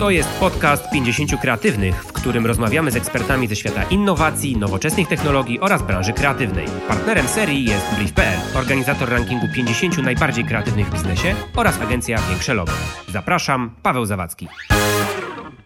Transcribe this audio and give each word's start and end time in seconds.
To 0.00 0.10
jest 0.10 0.28
podcast 0.28 0.90
50 0.90 1.40
kreatywnych, 1.40 2.04
w 2.04 2.12
którym 2.12 2.46
rozmawiamy 2.46 2.90
z 2.90 2.96
ekspertami 2.96 3.48
ze 3.48 3.56
świata 3.56 3.82
innowacji, 3.82 4.56
nowoczesnych 4.56 5.08
technologii 5.08 5.60
oraz 5.60 5.82
branży 5.82 6.12
kreatywnej. 6.12 6.66
Partnerem 6.88 7.28
serii 7.28 7.64
jest 7.64 7.94
Brief.pl, 7.94 8.38
organizator 8.54 9.08
rankingu 9.08 9.46
50 9.54 9.98
najbardziej 9.98 10.44
kreatywnych 10.44 10.86
w 10.86 10.92
biznesie 10.92 11.34
oraz 11.56 11.80
agencja 11.80 12.18
Większe 12.28 12.54
Logo. 12.54 12.72
Zapraszam, 13.08 13.70
Paweł 13.82 14.06
Zawadzki. 14.06 14.48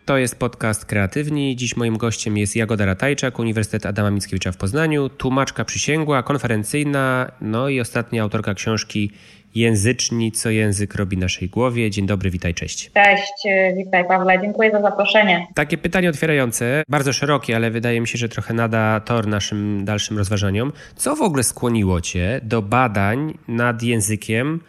To 0.04 0.18
jest 0.18 0.38
podcast 0.38 0.84
Kreatywni. 0.84 1.56
Dziś 1.56 1.76
moim 1.76 1.96
gościem 1.96 2.36
jest 2.36 2.56
Jagoda 2.56 2.86
Ratajczak, 2.86 3.38
Uniwersytet 3.38 3.86
Adama 3.86 4.10
Mickiewicza 4.10 4.52
w 4.52 4.56
Poznaniu, 4.56 5.08
tłumaczka 5.08 5.64
przysięgła, 5.64 6.22
konferencyjna, 6.22 7.32
no 7.40 7.68
i 7.68 7.80
ostatnia 7.80 8.22
autorka 8.22 8.54
książki 8.54 9.10
Języczni, 9.54 10.32
co 10.32 10.50
język 10.50 10.94
robi 10.94 11.18
naszej 11.18 11.48
głowie. 11.48 11.90
Dzień 11.90 12.06
dobry, 12.06 12.30
witaj, 12.30 12.54
cześć. 12.54 12.90
Cześć, 12.94 13.32
witaj 13.76 14.08
Pawle, 14.08 14.40
dziękuję 14.40 14.70
za 14.70 14.80
zaproszenie. 14.80 15.46
Takie 15.54 15.78
pytanie 15.78 16.10
otwierające, 16.10 16.82
bardzo 16.88 17.12
szerokie, 17.12 17.56
ale 17.56 17.70
wydaje 17.70 18.00
mi 18.00 18.08
się, 18.08 18.18
że 18.18 18.28
trochę 18.28 18.54
nada 18.54 19.00
tor 19.00 19.26
naszym 19.26 19.84
dalszym 19.84 20.18
rozważaniom. 20.18 20.72
Co 20.96 21.16
w 21.16 21.22
ogóle 21.22 21.42
skłoniło 21.42 22.00
Cię 22.00 22.40
do 22.42 22.62
badań 22.62 23.38
nad 23.48 23.82
językiem 23.82 24.60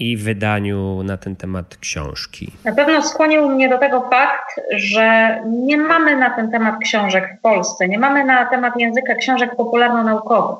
i 0.00 0.16
wydaniu 0.16 1.02
na 1.02 1.16
ten 1.16 1.36
temat 1.36 1.76
książki? 1.76 2.52
Na 2.64 2.74
pewno 2.74 3.02
skłonił 3.02 3.48
mnie 3.48 3.68
do 3.68 3.78
tego 3.78 4.08
fakt, 4.10 4.60
że 4.70 5.38
nie 5.46 5.76
mamy 5.76 6.16
na 6.16 6.30
ten 6.30 6.50
temat 6.50 6.74
książek 6.82 7.36
w 7.38 7.40
Polsce, 7.42 7.88
nie 7.88 7.98
mamy 7.98 8.24
na 8.24 8.46
temat 8.46 8.80
języka 8.80 9.14
książek 9.14 9.56
popularno-naukowych. 9.56 10.58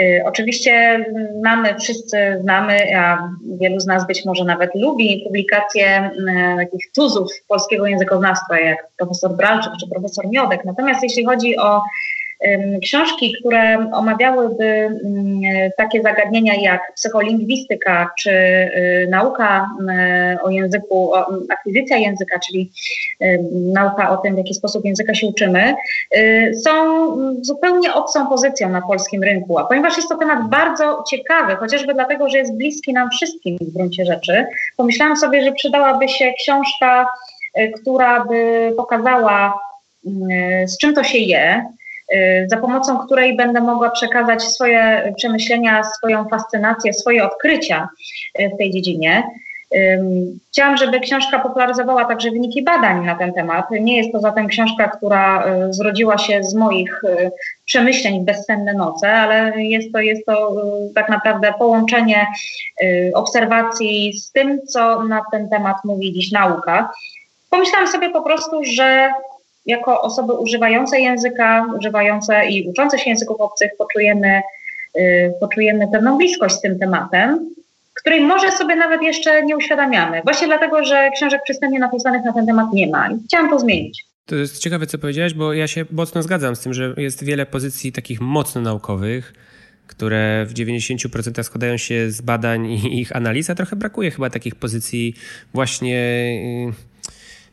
Y, 0.00 0.22
oczywiście 0.26 1.04
mamy, 1.42 1.74
wszyscy 1.74 2.38
znamy, 2.40 2.96
a 2.98 3.28
wielu 3.60 3.80
z 3.80 3.86
nas 3.86 4.06
być 4.06 4.24
może 4.24 4.44
nawet 4.44 4.70
lubi 4.74 5.22
publikacje 5.24 6.10
y, 6.10 6.56
takich 6.56 6.92
tuzów 6.92 7.32
polskiego 7.48 7.86
językoznawstwa, 7.86 8.60
jak 8.60 8.88
profesor 8.98 9.36
Bralczyk 9.36 9.72
czy 9.80 9.88
profesor 9.88 10.26
Miodek. 10.28 10.64
Natomiast 10.64 11.02
jeśli 11.02 11.24
chodzi 11.24 11.58
o 11.58 11.82
książki, 12.82 13.34
które 13.40 13.90
omawiałyby 13.92 14.64
mm, 14.64 15.40
takie 15.76 16.02
zagadnienia 16.02 16.54
jak 16.54 16.94
psycholingwistyka 16.94 18.10
czy 18.18 18.30
y, 18.30 19.06
nauka 19.10 19.70
y, 20.36 20.42
o 20.42 20.50
języku, 20.50 21.12
akwizycja 21.50 21.96
języka, 21.96 22.38
czyli 22.38 22.70
nauka 23.74 24.10
o 24.10 24.16
tym, 24.16 24.34
w 24.34 24.38
jaki 24.38 24.54
sposób 24.54 24.84
języka 24.84 25.14
się 25.14 25.26
uczymy, 25.26 25.74
y, 26.16 26.52
są 26.64 26.72
zupełnie 27.42 27.94
obcą 27.94 28.26
pozycją 28.26 28.68
na 28.68 28.82
polskim 28.82 29.22
rynku. 29.22 29.58
A 29.58 29.64
ponieważ 29.64 29.96
jest 29.96 30.08
to 30.08 30.16
temat 30.16 30.48
bardzo 30.48 31.04
ciekawy, 31.10 31.56
chociażby 31.56 31.94
dlatego, 31.94 32.28
że 32.28 32.38
jest 32.38 32.56
bliski 32.56 32.92
nam 32.92 33.10
wszystkim 33.10 33.58
w 33.60 33.74
gruncie 33.74 34.04
rzeczy, 34.04 34.46
pomyślałam 34.76 35.16
sobie, 35.16 35.44
że 35.44 35.52
przydałaby 35.52 36.08
się 36.08 36.32
książka, 36.38 37.06
która 37.80 38.24
by 38.24 38.72
pokazała, 38.76 39.58
z 40.66 40.78
czym 40.78 40.94
to 40.94 41.04
się 41.04 41.18
je, 41.18 41.64
za 42.46 42.56
pomocą 42.56 42.98
której 42.98 43.36
będę 43.36 43.60
mogła 43.60 43.90
przekazać 43.90 44.42
swoje 44.42 45.12
przemyślenia, 45.16 45.84
swoją 45.84 46.28
fascynację, 46.28 46.92
swoje 46.92 47.24
odkrycia 47.24 47.88
y, 48.40 48.50
w 48.54 48.58
tej 48.58 48.70
dziedzinie. 48.70 49.22
Chciałam, 50.48 50.76
żeby 50.76 51.00
książka 51.00 51.38
popularyzowała 51.38 52.04
także 52.04 52.30
wyniki 52.30 52.62
badań 52.62 53.06
na 53.06 53.14
ten 53.14 53.32
temat. 53.32 53.70
Nie 53.70 53.96
jest 53.96 54.12
to 54.12 54.20
zatem 54.20 54.48
książka, 54.48 54.88
która 54.88 55.46
y, 55.46 55.72
zrodziła 55.72 56.18
się 56.18 56.44
z 56.44 56.54
moich 56.54 57.02
przemyśleń 57.64 58.20
w 58.20 58.24
bezsenne 58.24 58.74
noce, 58.74 59.12
ale 59.12 59.62
jest 59.62 59.92
to, 59.92 60.00
jest 60.00 60.26
to 60.26 60.54
tak 60.94 61.08
naprawdę 61.08 61.54
połączenie 61.58 62.26
obserwacji 63.14 64.12
z 64.12 64.32
tym, 64.32 64.60
co 64.66 65.02
na 65.02 65.22
ten 65.32 65.48
temat 65.48 65.76
mówi 65.84 66.12
dziś 66.12 66.32
nauka. 66.32 66.90
Pomyślałam 67.50 67.88
sobie 67.88 68.10
po 68.10 68.22
prostu, 68.22 68.64
że 68.64 69.10
jako 69.68 70.00
osoby 70.00 70.32
używające 70.32 71.00
języka, 71.00 71.66
używające 71.78 72.48
i 72.48 72.68
uczące 72.68 72.98
się 72.98 73.10
języków 73.10 73.40
obcych 73.40 73.70
poczujemy, 73.78 74.42
yy, 74.94 75.32
poczujemy 75.40 75.88
pewną 75.92 76.18
bliskość 76.18 76.54
z 76.54 76.60
tym 76.60 76.78
tematem, 76.78 77.50
której 77.94 78.20
może 78.20 78.52
sobie 78.52 78.76
nawet 78.76 79.02
jeszcze 79.02 79.46
nie 79.46 79.56
uświadamiamy. 79.56 80.22
Właśnie 80.24 80.46
dlatego, 80.46 80.84
że 80.84 81.10
książek 81.16 81.40
przystępnie 81.44 81.78
napisanych 81.78 82.24
na 82.24 82.32
ten 82.32 82.46
temat 82.46 82.72
nie 82.72 82.86
ma. 82.86 83.10
I 83.10 83.14
chciałam 83.26 83.50
to 83.50 83.58
zmienić. 83.58 84.04
To 84.26 84.36
jest 84.36 84.58
ciekawe, 84.58 84.86
co 84.86 84.98
powiedziałeś, 84.98 85.34
bo 85.34 85.52
ja 85.52 85.68
się 85.68 85.84
mocno 85.90 86.22
zgadzam 86.22 86.56
z 86.56 86.60
tym, 86.60 86.74
że 86.74 86.94
jest 86.96 87.24
wiele 87.24 87.46
pozycji 87.46 87.92
takich 87.92 88.20
mocno 88.20 88.60
naukowych, 88.60 89.32
które 89.86 90.46
w 90.48 90.54
90% 90.54 91.42
składają 91.42 91.76
się 91.76 92.10
z 92.10 92.20
badań 92.20 92.66
i 92.66 93.00
ich 93.00 93.16
analiz, 93.16 93.50
a 93.50 93.54
trochę 93.54 93.76
brakuje 93.76 94.10
chyba 94.10 94.30
takich 94.30 94.54
pozycji 94.54 95.14
właśnie 95.54 95.96
yy, 96.66 96.72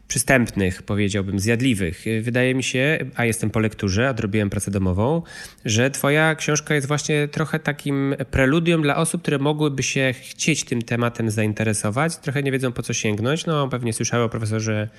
przystępnych, 0.07 0.83
powiedziałbym, 0.83 1.39
zjadliwych. 1.39 2.05
Wydaje 2.21 2.55
mi 2.55 2.63
się, 2.63 2.99
a 3.15 3.25
jestem 3.25 3.49
po 3.49 3.59
lekturze, 3.59 4.09
odrobiłem 4.09 4.49
pracę 4.49 4.71
domową, 4.71 5.21
że 5.65 5.91
twoja 5.91 6.35
książka 6.35 6.75
jest 6.75 6.87
właśnie 6.87 7.27
trochę 7.27 7.59
takim 7.59 8.15
preludium 8.31 8.81
dla 8.81 8.95
osób, 8.97 9.21
które 9.21 9.39
mogłyby 9.39 9.83
się 9.83 10.13
chcieć 10.21 10.63
tym 10.63 10.81
tematem 10.81 11.31
zainteresować, 11.31 12.17
trochę 12.17 12.43
nie 12.43 12.51
wiedzą 12.51 12.71
po 12.71 12.83
co 12.83 12.93
sięgnąć. 12.93 13.45
No, 13.45 13.67
pewnie 13.67 13.93
słyszały 13.93 14.23
o 14.23 14.29
profesorze 14.29 14.89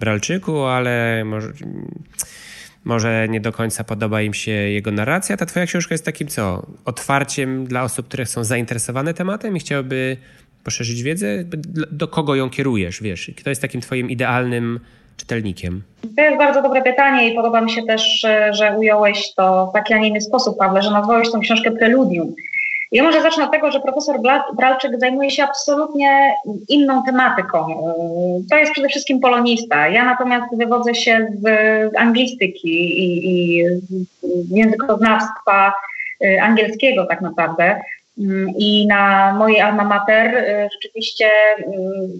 Bralczyku, 0.00 0.60
ale 0.64 1.24
może, 1.24 1.52
może 2.84 3.26
nie 3.28 3.40
do 3.40 3.52
końca 3.52 3.84
podoba 3.84 4.22
im 4.22 4.34
się 4.34 4.50
jego 4.50 4.90
narracja. 4.90 5.36
Ta 5.36 5.46
twoja 5.46 5.66
książka 5.66 5.94
jest 5.94 6.04
takim 6.04 6.28
co? 6.28 6.66
Otwarciem 6.84 7.66
dla 7.66 7.82
osób, 7.82 8.08
które 8.08 8.26
są 8.26 8.44
zainteresowane 8.44 9.14
tematem 9.14 9.56
i 9.56 9.60
chciałyby 9.60 10.16
poszerzyć 10.66 11.02
wiedzę? 11.02 11.26
Do 11.92 12.08
kogo 12.08 12.34
ją 12.34 12.50
kierujesz, 12.50 13.02
wiesz? 13.02 13.30
Kto 13.36 13.50
jest 13.50 13.62
takim 13.62 13.80
twoim 13.80 14.10
idealnym 14.10 14.80
czytelnikiem? 15.16 15.82
To 16.16 16.22
jest 16.22 16.38
bardzo 16.38 16.62
dobre 16.62 16.82
pytanie 16.82 17.28
i 17.28 17.34
podoba 17.34 17.60
mi 17.60 17.70
się 17.70 17.82
też, 17.82 18.26
że 18.50 18.76
ująłeś 18.78 19.34
to 19.34 19.66
w 19.66 19.72
taki, 19.72 19.94
a 19.94 19.98
nie 19.98 20.08
inny 20.08 20.20
sposób, 20.20 20.58
Pawle, 20.58 20.82
że 20.82 20.90
nazwałeś 20.90 21.32
tę 21.32 21.38
książkę 21.38 21.70
preludium. 21.70 22.34
Ja 22.92 23.02
może 23.02 23.22
zacznę 23.22 23.44
od 23.44 23.52
tego, 23.52 23.70
że 23.70 23.80
profesor 23.80 24.16
Bralczyk 24.56 25.00
zajmuje 25.00 25.30
się 25.30 25.44
absolutnie 25.44 26.34
inną 26.68 27.02
tematyką. 27.02 27.66
To 28.50 28.56
jest 28.56 28.72
przede 28.72 28.88
wszystkim 28.88 29.20
polonista. 29.20 29.88
Ja 29.88 30.04
natomiast 30.04 30.56
wywodzę 30.56 30.94
się 30.94 31.28
z 31.42 31.46
anglistyki 31.96 32.68
i, 33.04 33.28
i 33.30 33.64
językoznawstwa 34.50 35.72
e, 36.24 36.42
angielskiego 36.42 37.06
tak 37.06 37.20
naprawdę. 37.20 37.80
Mm, 38.18 38.54
I 38.58 38.86
na 38.86 39.32
mojej 39.32 39.60
alma 39.60 39.84
mater 39.84 40.34
y, 40.34 40.68
rzeczywiście 40.72 41.30
y, 41.58 41.64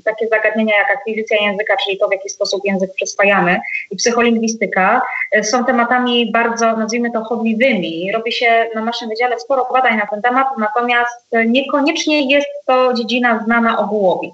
takie 0.04 0.28
zagadnienia 0.28 0.76
jak 0.76 0.90
akwizycja 0.90 1.36
języka, 1.42 1.76
czyli 1.84 1.98
to, 1.98 2.08
w 2.08 2.12
jaki 2.12 2.28
sposób 2.28 2.64
język 2.64 2.94
przyswajamy, 2.94 3.60
i 3.90 3.96
psycholingwistyka 3.96 5.02
y, 5.36 5.44
są 5.44 5.64
tematami 5.64 6.32
bardzo, 6.32 6.76
nazwijmy 6.76 7.10
to, 7.10 7.24
chodliwymi. 7.24 8.12
Robi 8.12 8.32
się 8.32 8.66
na 8.74 8.84
naszym 8.84 9.08
wydziale 9.08 9.40
sporo 9.40 9.68
badań 9.72 9.96
na 9.96 10.06
ten 10.06 10.22
temat, 10.22 10.46
natomiast 10.58 11.26
niekoniecznie 11.46 12.32
jest 12.32 12.48
to 12.66 12.92
dziedzina 12.92 13.44
znana 13.44 13.78
ogółowi. 13.78 14.32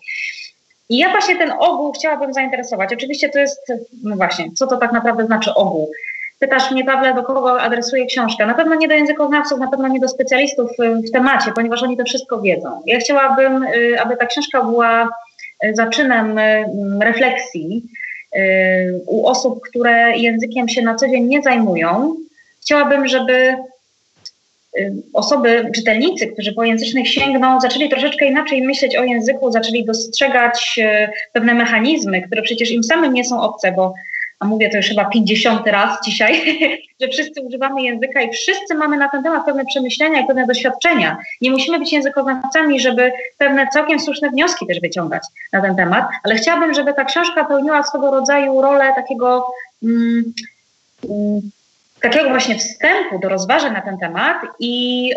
I 0.88 0.98
ja 0.98 1.10
właśnie 1.10 1.36
ten 1.36 1.52
ogół 1.58 1.92
chciałabym 1.92 2.34
zainteresować. 2.34 2.92
Oczywiście 2.92 3.28
to 3.28 3.38
jest, 3.38 3.72
no 4.04 4.16
właśnie, 4.16 4.50
co 4.54 4.66
to 4.66 4.76
tak 4.76 4.92
naprawdę 4.92 5.26
znaczy 5.26 5.54
ogół? 5.54 5.90
Pytasz 6.42 6.70
mnie, 6.70 6.84
Pawle, 6.84 7.14
do 7.14 7.22
kogo 7.22 7.60
adresuje 7.60 8.06
książka. 8.06 8.46
Na 8.46 8.54
pewno 8.54 8.74
nie 8.74 8.88
do 8.88 8.94
językoznawców, 8.94 9.60
na 9.60 9.70
pewno 9.70 9.88
nie 9.88 10.00
do 10.00 10.08
specjalistów 10.08 10.70
y, 10.80 11.08
w 11.08 11.10
temacie, 11.10 11.52
ponieważ 11.54 11.82
oni 11.82 11.96
to 11.96 12.04
wszystko 12.04 12.40
wiedzą. 12.40 12.82
Ja 12.86 12.98
chciałabym, 12.98 13.62
y, 13.62 14.00
aby 14.00 14.16
ta 14.16 14.26
książka 14.26 14.62
była 14.62 15.08
y, 15.64 15.74
zaczynem 15.74 16.40
refleksji 17.00 17.82
u 19.06 19.26
osób, 19.26 19.60
które 19.60 20.18
językiem 20.18 20.68
się 20.68 20.82
na 20.82 20.94
co 20.94 21.08
dzień 21.08 21.24
nie 21.24 21.42
zajmują. 21.42 22.16
Chciałabym, 22.60 23.08
żeby 23.08 23.56
osoby, 25.12 25.70
czytelnicy, 25.74 26.26
którzy 26.26 26.52
po 26.52 26.64
języcznych 26.64 27.08
sięgną, 27.08 27.60
zaczęli 27.60 27.88
troszeczkę 27.88 28.26
inaczej 28.26 28.62
myśleć 28.62 28.96
o 28.96 29.04
języku, 29.04 29.52
zaczęli 29.52 29.84
dostrzegać 29.84 30.80
pewne 31.32 31.54
mechanizmy, 31.54 32.22
które 32.22 32.42
przecież 32.42 32.70
im 32.70 32.84
samym 32.84 33.12
nie 33.12 33.24
są 33.24 33.40
obce, 33.40 33.72
bo 33.72 33.94
a 34.42 34.44
mówię 34.44 34.70
to 34.70 34.76
już 34.76 34.88
chyba 34.88 35.04
50 35.04 35.66
raz 35.66 36.04
dzisiaj, 36.04 36.58
że 37.00 37.08
wszyscy 37.08 37.42
używamy 37.42 37.82
języka 37.82 38.22
i 38.22 38.30
wszyscy 38.30 38.74
mamy 38.74 38.96
na 38.96 39.08
ten 39.08 39.22
temat 39.22 39.44
pewne 39.44 39.64
przemyślenia 39.64 40.20
i 40.20 40.26
pewne 40.26 40.46
doświadczenia. 40.46 41.16
Nie 41.40 41.50
musimy 41.50 41.78
być 41.78 41.92
językoznawcami, 41.92 42.80
żeby 42.80 43.12
pewne 43.38 43.66
całkiem 43.68 44.00
słuszne 44.00 44.30
wnioski 44.30 44.66
też 44.66 44.80
wyciągać 44.80 45.22
na 45.52 45.62
ten 45.62 45.76
temat, 45.76 46.08
ale 46.24 46.34
chciałabym, 46.34 46.74
żeby 46.74 46.94
ta 46.94 47.04
książka 47.04 47.44
pełniła 47.44 47.82
swego 47.82 48.10
rodzaju 48.10 48.62
rolę 48.62 48.92
takiego. 48.96 49.46
Mm, 49.82 50.32
mm, 51.10 51.40
takiego 52.00 52.28
właśnie 52.28 52.58
wstępu 52.58 53.18
do 53.18 53.28
rozważań 53.28 53.72
na 53.72 53.80
ten 53.80 53.98
temat 53.98 54.36
i 54.58 55.10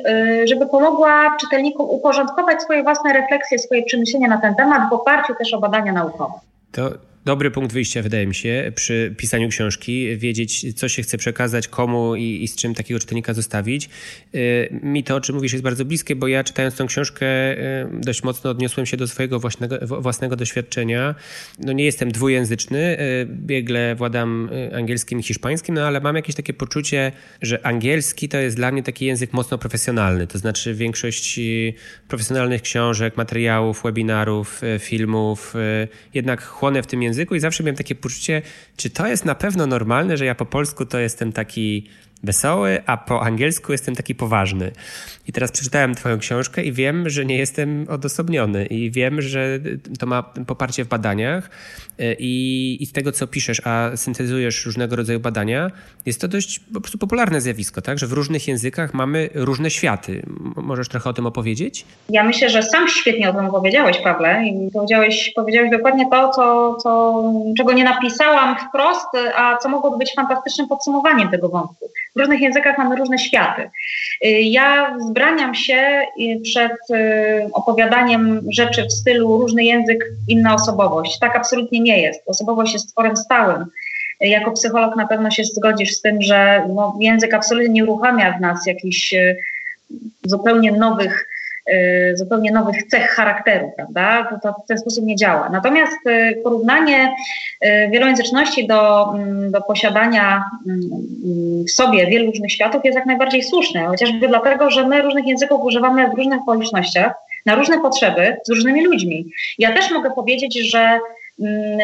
y, 0.44 0.48
żeby 0.48 0.66
pomogła 0.66 1.38
czytelnikom 1.42 1.89
uporządkować 1.89 2.62
swoje 2.62 2.83
własne 2.83 3.13
refleksje, 3.13 3.60
swoje 3.60 3.83
przemyślenia 3.83 4.28
na 4.28 4.38
ten 4.38 4.56
temat 4.56 4.89
w 4.89 4.94
oparciu 4.94 5.36
też 5.36 5.54
o 5.54 5.60
badania 5.60 5.92
naukowe. 5.92 6.33
To 6.71 6.89
dobry 7.25 7.51
punkt 7.51 7.74
wyjścia, 7.74 8.01
wydaje 8.01 8.27
mi 8.27 8.36
się, 8.36 8.72
przy 8.75 9.16
pisaniu 9.18 9.50
książki, 9.50 10.18
wiedzieć, 10.18 10.74
co 10.74 10.89
się 10.89 11.01
chce 11.01 11.18
przekazać, 11.18 11.68
komu 11.68 12.16
i, 12.16 12.44
i 12.44 12.48
z 12.48 12.56
czym 12.56 12.75
takiego 12.75 13.00
czytelnika 13.00 13.33
zostawić. 13.33 13.89
Y, 14.36 14.80
mi 14.83 15.04
to, 15.04 15.16
o 15.16 15.22
czym 15.22 15.36
mówisz, 15.36 15.51
jest 15.51 15.63
bardzo 15.63 15.86
bliskie, 15.86 16.16
bo 16.16 16.27
ja 16.27 16.44
czytając 16.44 16.75
tą 16.75 16.88
książkę 16.88 17.25
y, 17.25 17.88
dość 17.94 18.24
mocno 18.24 18.50
odniosłem 18.50 18.86
się 18.86 18.98
do 18.98 19.07
swojego 19.07 19.39
własnego, 19.39 19.80
własnego 20.01 20.36
doświadczenia. 20.36 21.16
No 21.60 21.74
nie 21.74 21.86
jestem 21.86 22.12
dwujęzyczny, 22.12 23.00
y, 23.00 23.28
biegle 23.30 23.95
władam 23.95 24.50
angielskim 24.75 25.19
i 25.19 25.24
hiszpańskim, 25.24 25.75
no 25.75 25.88
ale 25.88 26.01
mam 26.01 26.16
jakieś 26.16 26.36
takie 26.36 26.54
poczucie, 26.54 27.12
że 27.42 27.66
angielski 27.66 28.30
to 28.30 28.38
jest 28.38 28.56
dla 28.56 28.71
mnie 28.71 28.83
taki 28.83 29.06
język 29.06 29.33
mocno 29.33 29.57
profesjonalny, 29.57 30.28
to 30.28 30.38
znaczy 30.38 30.74
większość 30.74 31.39
profesjonalnych 32.07 32.62
książek, 32.62 33.18
materiałów, 33.18 33.83
webinarów, 33.83 34.62
filmów, 34.80 35.54
jednak 36.13 36.44
chłonę 36.44 36.83
w 36.83 36.88
tym 36.88 37.04
języku 37.04 37.15
i 37.36 37.40
zawsze 37.40 37.64
miałem 37.64 37.76
takie 37.76 37.96
poczucie, 37.96 38.42
czy 38.78 38.90
to 38.90 39.08
jest 39.08 39.26
na 39.26 39.36
pewno 39.36 39.68
normalne, 39.68 40.18
że 40.18 40.26
ja 40.26 40.36
po 40.36 40.46
polsku 40.46 40.86
to 40.86 41.00
jestem 41.00 41.32
taki 41.32 41.88
wesoły, 42.25 42.81
a 42.86 42.98
po 42.98 43.22
angielsku 43.22 43.72
jestem 43.72 43.95
taki 43.95 44.16
poważny. 44.16 44.72
I 45.27 45.31
teraz 45.31 45.51
przeczytałem 45.51 45.95
Twoją 45.95 46.19
książkę 46.19 46.63
i 46.63 46.72
wiem, 46.72 47.10
że 47.10 47.25
nie 47.25 47.38
jestem 47.38 47.86
odosobniony, 47.89 48.66
i 48.66 48.92
wiem, 48.92 49.22
że 49.22 49.60
to 50.00 50.06
ma 50.06 50.24
poparcie 50.24 50.86
w 50.86 50.88
badaniach. 50.88 51.50
I, 52.19 52.77
I 52.80 52.86
z 52.86 52.92
tego, 52.92 53.12
co 53.12 53.27
piszesz, 53.27 53.62
a 53.66 53.92
syntezujesz 53.95 54.66
różnego 54.66 54.95
rodzaju 54.95 55.19
badania, 55.19 55.72
jest 56.06 56.22
to 56.22 56.27
dość 56.27 56.60
po 56.74 56.81
prostu 56.81 56.98
popularne 56.98 57.42
zjawisko, 57.42 57.81
tak? 57.81 58.00
Że 58.00 58.07
w 58.07 58.12
różnych 58.12 58.48
językach 58.48 58.94
mamy 58.94 59.30
różne 59.33 59.69
światy. 59.69 60.25
Możesz 60.56 60.89
trochę 60.89 61.10
o 61.10 61.13
tym 61.13 61.25
opowiedzieć? 61.25 61.86
Ja 62.10 62.24
myślę, 62.24 62.50
że 62.50 62.63
sam 62.63 62.88
świetnie 62.88 63.30
o 63.30 63.33
tym 63.33 63.45
opowiedziałeś, 63.45 63.98
Pawle, 63.98 64.45
i 64.48 64.71
powiedziałeś, 64.74 65.31
powiedziałeś 65.36 65.71
dokładnie 65.71 66.10
to, 66.12 66.30
co, 66.30 66.75
co, 66.75 67.24
czego 67.57 67.74
nie 67.74 67.83
napisałam 67.83 68.56
wprost, 68.69 69.07
a 69.36 69.57
co 69.57 69.69
mogłoby 69.69 69.98
być 69.98 70.13
fantastycznym 70.16 70.68
podsumowaniem 70.68 71.30
tego 71.30 71.50
wątku. 71.50 71.89
W 72.16 72.20
różnych 72.20 72.42
językach 72.42 72.78
mamy 72.78 72.96
różne 72.96 73.18
światy. 73.18 73.62
Y, 74.26 74.28
ja 74.42 74.98
wzbraniam 75.00 75.56
się 75.56 76.02
y, 76.22 76.42
przed 76.44 76.72
y, 76.90 77.50
opowiadaniem 77.54 78.42
rzeczy 78.50 78.86
w 78.86 78.94
stylu 78.94 79.42
różny 79.42 79.64
język, 79.64 80.06
inna 80.28 80.56
osobowość. 80.56 81.20
Tak 81.20 81.36
absolutnie 81.36 81.80
nie 81.80 82.02
jest. 82.02 82.22
Osobowość 82.26 82.74
jest 82.74 82.92
tworem 82.92 83.18
stałym. 83.18 83.66
Jako 84.20 84.52
psycholog 84.52 84.96
na 84.96 85.08
pewno 85.08 85.32
się 85.32 85.44
zgodzisz 85.44 85.92
z 85.92 86.02
tym, 86.02 86.22
że 86.22 86.64
no, 86.76 86.98
język 87.00 87.34
absolutnie 87.34 87.70
nie 87.70 87.84
uruchamia 87.84 88.38
w 88.38 88.42
nas 88.42 88.66
jakichś 88.66 89.14
zupełnie 90.24 90.72
nowych 90.72 91.28
zupełnie 92.14 92.52
nowych 92.52 92.88
cech 92.88 93.10
charakteru, 93.10 93.72
prawda? 93.76 94.28
To, 94.30 94.40
to 94.44 94.64
w 94.64 94.68
ten 94.68 94.78
sposób 94.78 95.06
nie 95.06 95.16
działa. 95.16 95.50
Natomiast 95.50 95.98
y, 96.08 96.42
porównanie 96.44 97.16
y, 97.66 97.90
wielojęzyczności 97.92 98.68
do, 98.68 99.14
mm, 99.14 99.52
do 99.52 99.62
posiadania 99.62 100.44
mm, 100.68 101.66
w 101.66 101.72
sobie 101.72 102.08
wielu 102.08 102.26
różnych 102.26 102.52
światów 102.52 102.86
jest 102.86 102.96
jak 102.96 103.06
najbardziej 103.06 103.44
słuszne, 103.44 103.86
chociażby 103.86 104.28
dlatego, 104.28 104.72
że 104.72 104.88
my 104.88 105.02
różnych 105.02 105.26
języków 105.28 105.62
używamy 105.62 106.10
w 106.10 106.14
różnych 106.14 106.42
okolicznościach, 106.42 107.14
na 107.46 107.56
różne 107.56 107.80
potrzeby, 107.80 108.38
z 108.44 108.50
różnymi 108.50 108.86
ludźmi. 108.86 109.26
Ja 109.58 109.74
też 109.74 109.92
mogę 109.92 110.12
powiedzieć, 110.12 110.72
że 110.72 111.00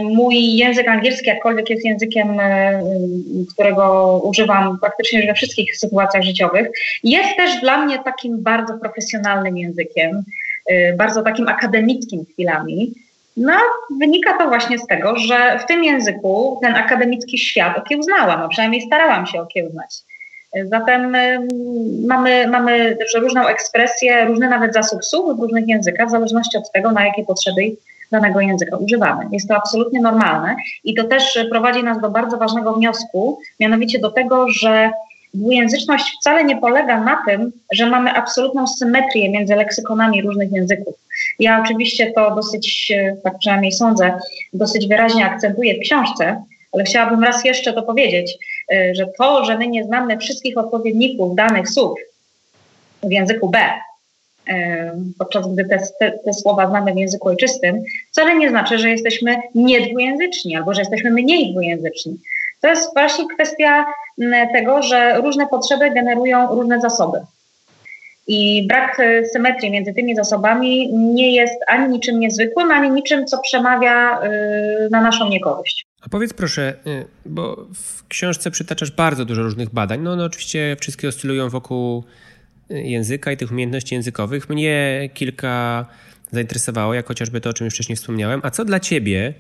mój 0.02 0.56
język 0.56 0.88
angielski, 0.88 1.30
jakkolwiek 1.30 1.70
jest 1.70 1.86
językiem, 1.86 2.40
e, 2.40 2.84
którego 3.54 4.18
używam 4.24 4.80
praktycznie 4.80 5.28
we 5.28 5.34
wszystkich 5.34 5.78
sytuacjach 5.78 6.24
życiowych, 6.24 6.68
jest 7.04 7.38
też 7.38 7.62
dla 7.62 7.86
mnie 7.86 8.00
takim 8.00 8.44
bardzo 8.44 8.78
profesjonalnym 8.78 9.58
językiem, 9.58 10.24
e, 10.66 10.94
bardzo 10.94 11.24
takim 11.24 11.48
akademickim 11.48 12.26
chwilami. 12.26 12.94
No, 13.38 13.54
wynika 14.00 14.38
to 14.38 14.48
właśnie 14.48 14.80
z 14.80 14.88
tego, 14.88 15.18
że 15.18 15.60
w 15.60 15.66
tym 15.66 15.84
języku 15.84 16.60
ten 16.62 16.76
akademicki 16.76 17.38
świat 17.38 17.78
okiełznałam, 17.78 18.42
a 18.42 18.48
przynajmniej 18.48 18.82
starałam 18.82 19.28
się 19.28 19.42
okiełznać. 19.42 19.96
Zatem 20.64 21.18
mamy, 22.08 22.48
mamy 22.48 22.98
różną 23.16 23.48
ekspresję, 23.48 24.26
różny 24.26 24.50
nawet 24.50 24.74
zasób 24.74 25.06
słów 25.06 25.38
w 25.38 25.42
różnych 25.42 25.68
językach, 25.68 26.08
w 26.08 26.12
zależności 26.12 26.58
od 26.58 26.72
tego, 26.72 26.92
na 26.92 27.06
jakie 27.06 27.26
potrzeby 27.26 27.62
danego 28.12 28.42
języka 28.42 28.78
używamy. 28.78 29.26
Jest 29.32 29.48
to 29.48 29.56
absolutnie 29.56 30.02
normalne 30.02 30.56
i 30.84 30.96
to 30.96 31.04
też 31.04 31.40
prowadzi 31.50 31.84
nas 31.84 32.02
do 32.02 32.10
bardzo 32.10 32.38
ważnego 32.38 32.74
wniosku, 32.74 33.40
mianowicie 33.60 34.00
do 34.00 34.12
tego, 34.12 34.50
że 34.50 34.92
dwujęzyczność 35.34 36.16
wcale 36.20 36.44
nie 36.44 36.58
polega 36.58 37.02
na 37.02 37.24
tym, 37.28 37.52
że 37.74 37.90
mamy 37.90 38.14
absolutną 38.14 38.68
symetrię 38.68 39.30
między 39.30 39.56
leksykonami 39.56 40.22
różnych 40.22 40.52
języków. 40.52 40.96
Ja 41.40 41.62
oczywiście 41.64 42.12
to 42.12 42.36
dosyć, 42.36 42.94
tak 43.24 43.38
przynajmniej 43.38 43.72
sądzę, 43.72 44.20
dosyć 44.54 44.88
wyraźnie 44.88 45.26
akcentuję 45.26 45.76
w 45.76 45.80
książce, 45.80 46.44
ale 46.74 46.84
chciałabym 46.84 47.24
raz 47.24 47.46
jeszcze 47.46 47.74
to 47.74 47.84
powiedzieć, 47.84 48.38
y, 48.74 48.96
że 48.96 49.06
to, 49.18 49.46
że 49.46 49.58
my 49.58 49.68
nie 49.68 49.84
znamy 49.84 50.18
wszystkich 50.18 50.58
odpowiedników 50.58 51.36
danych 51.36 51.70
słów 51.70 52.00
w 53.04 53.12
języku 53.12 53.50
B, 53.50 53.60
podczas 55.18 55.54
gdy 55.54 55.66
te, 55.66 55.80
te, 56.00 56.12
te, 56.26 56.34
słowa 56.34 56.68
znamy 56.68 56.94
w 56.94 56.98
języku 56.98 57.28
ojczystym, 57.28 57.84
wcale 58.12 58.36
nie 58.36 58.50
znaczy, 58.50 58.80
że 58.80 58.90
jesteśmy 58.90 59.36
niedwujęzyczni 59.56 60.56
albo 60.56 60.74
że 60.74 60.82
jesteśmy 60.82 61.12
mniej 61.12 61.52
dwujęzyczni. 61.52 62.18
To 62.62 62.68
jest 62.68 62.94
właśnie 62.94 63.26
kwestia 63.34 63.86
tego, 64.54 64.84
że 64.84 65.22
różne 65.22 65.48
potrzeby 65.48 65.92
generują 65.92 66.56
różne 66.56 66.82
zasoby. 66.82 67.18
I 68.28 68.68
brak 68.68 69.00
e, 69.00 69.26
symetrii 69.26 69.72
między 69.72 69.94
tymi 69.94 70.16
zasobami 70.16 70.94
nie 70.94 71.36
jest 71.36 71.56
ani 71.68 71.94
niczym 71.94 72.20
niezwykłym, 72.20 72.72
ani 72.72 72.92
niczym, 72.92 73.26
co 73.26 73.38
przemawia 73.38 74.20
e, 74.22 74.30
na 74.92 75.02
naszą 75.02 75.30
niekorzyść. 75.30 75.86
A 76.02 76.10
powiedz 76.10 76.34
proszę, 76.34 76.74
e, 76.86 77.06
bo 77.26 77.68
w 77.74 78.08
książce 78.08 78.52
przytaczasz 78.52 78.92
bardzo 78.92 79.26
dużo 79.26 79.44
różnych 79.44 79.70
badań. 79.70 80.02
No, 80.02 80.16
no 80.16 80.24
oczywiście 80.24 80.76
wszystkie 80.80 81.08
oscylują 81.08 81.50
wokół 81.50 82.04
języka 82.72 83.32
i 83.32 83.38
tych 83.38 83.52
umiejętności 83.52 83.96
językowych. 83.96 84.50
Mnie 84.50 85.10
kilka 85.14 85.86
zainteresowało, 86.32 86.94
jak 86.94 87.08
chociażby 87.08 87.42
to, 87.42 87.50
o 87.50 87.54
czym 87.54 87.66
już 87.66 87.74
wcześniej 87.74 87.96
wspomniałem. 87.96 88.40
A 88.44 88.52
co 88.52 88.66
dla 88.66 88.80
ciebie 88.80 89.34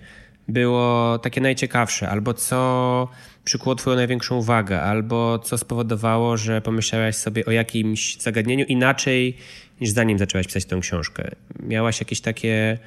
było 0.47 1.19
takie 1.19 1.41
najciekawsze, 1.41 2.09
albo 2.09 2.33
co 2.33 3.07
przykuło 3.43 3.75
Twoją 3.75 3.95
największą 3.95 4.37
uwagę, 4.37 4.81
albo 4.81 5.39
co 5.39 5.57
spowodowało, 5.57 6.37
że 6.37 6.61
pomyślałaś 6.61 7.15
sobie 7.15 7.45
o 7.45 7.51
jakimś 7.51 8.17
zagadnieniu 8.17 8.65
inaczej 8.65 9.37
niż 9.81 9.89
zanim 9.89 10.19
zaczęłaś 10.19 10.47
pisać 10.47 10.65
tę 10.65 10.79
książkę? 10.81 11.31
Miałaś 11.59 11.99
jakieś 11.99 12.21
takie 12.21 12.77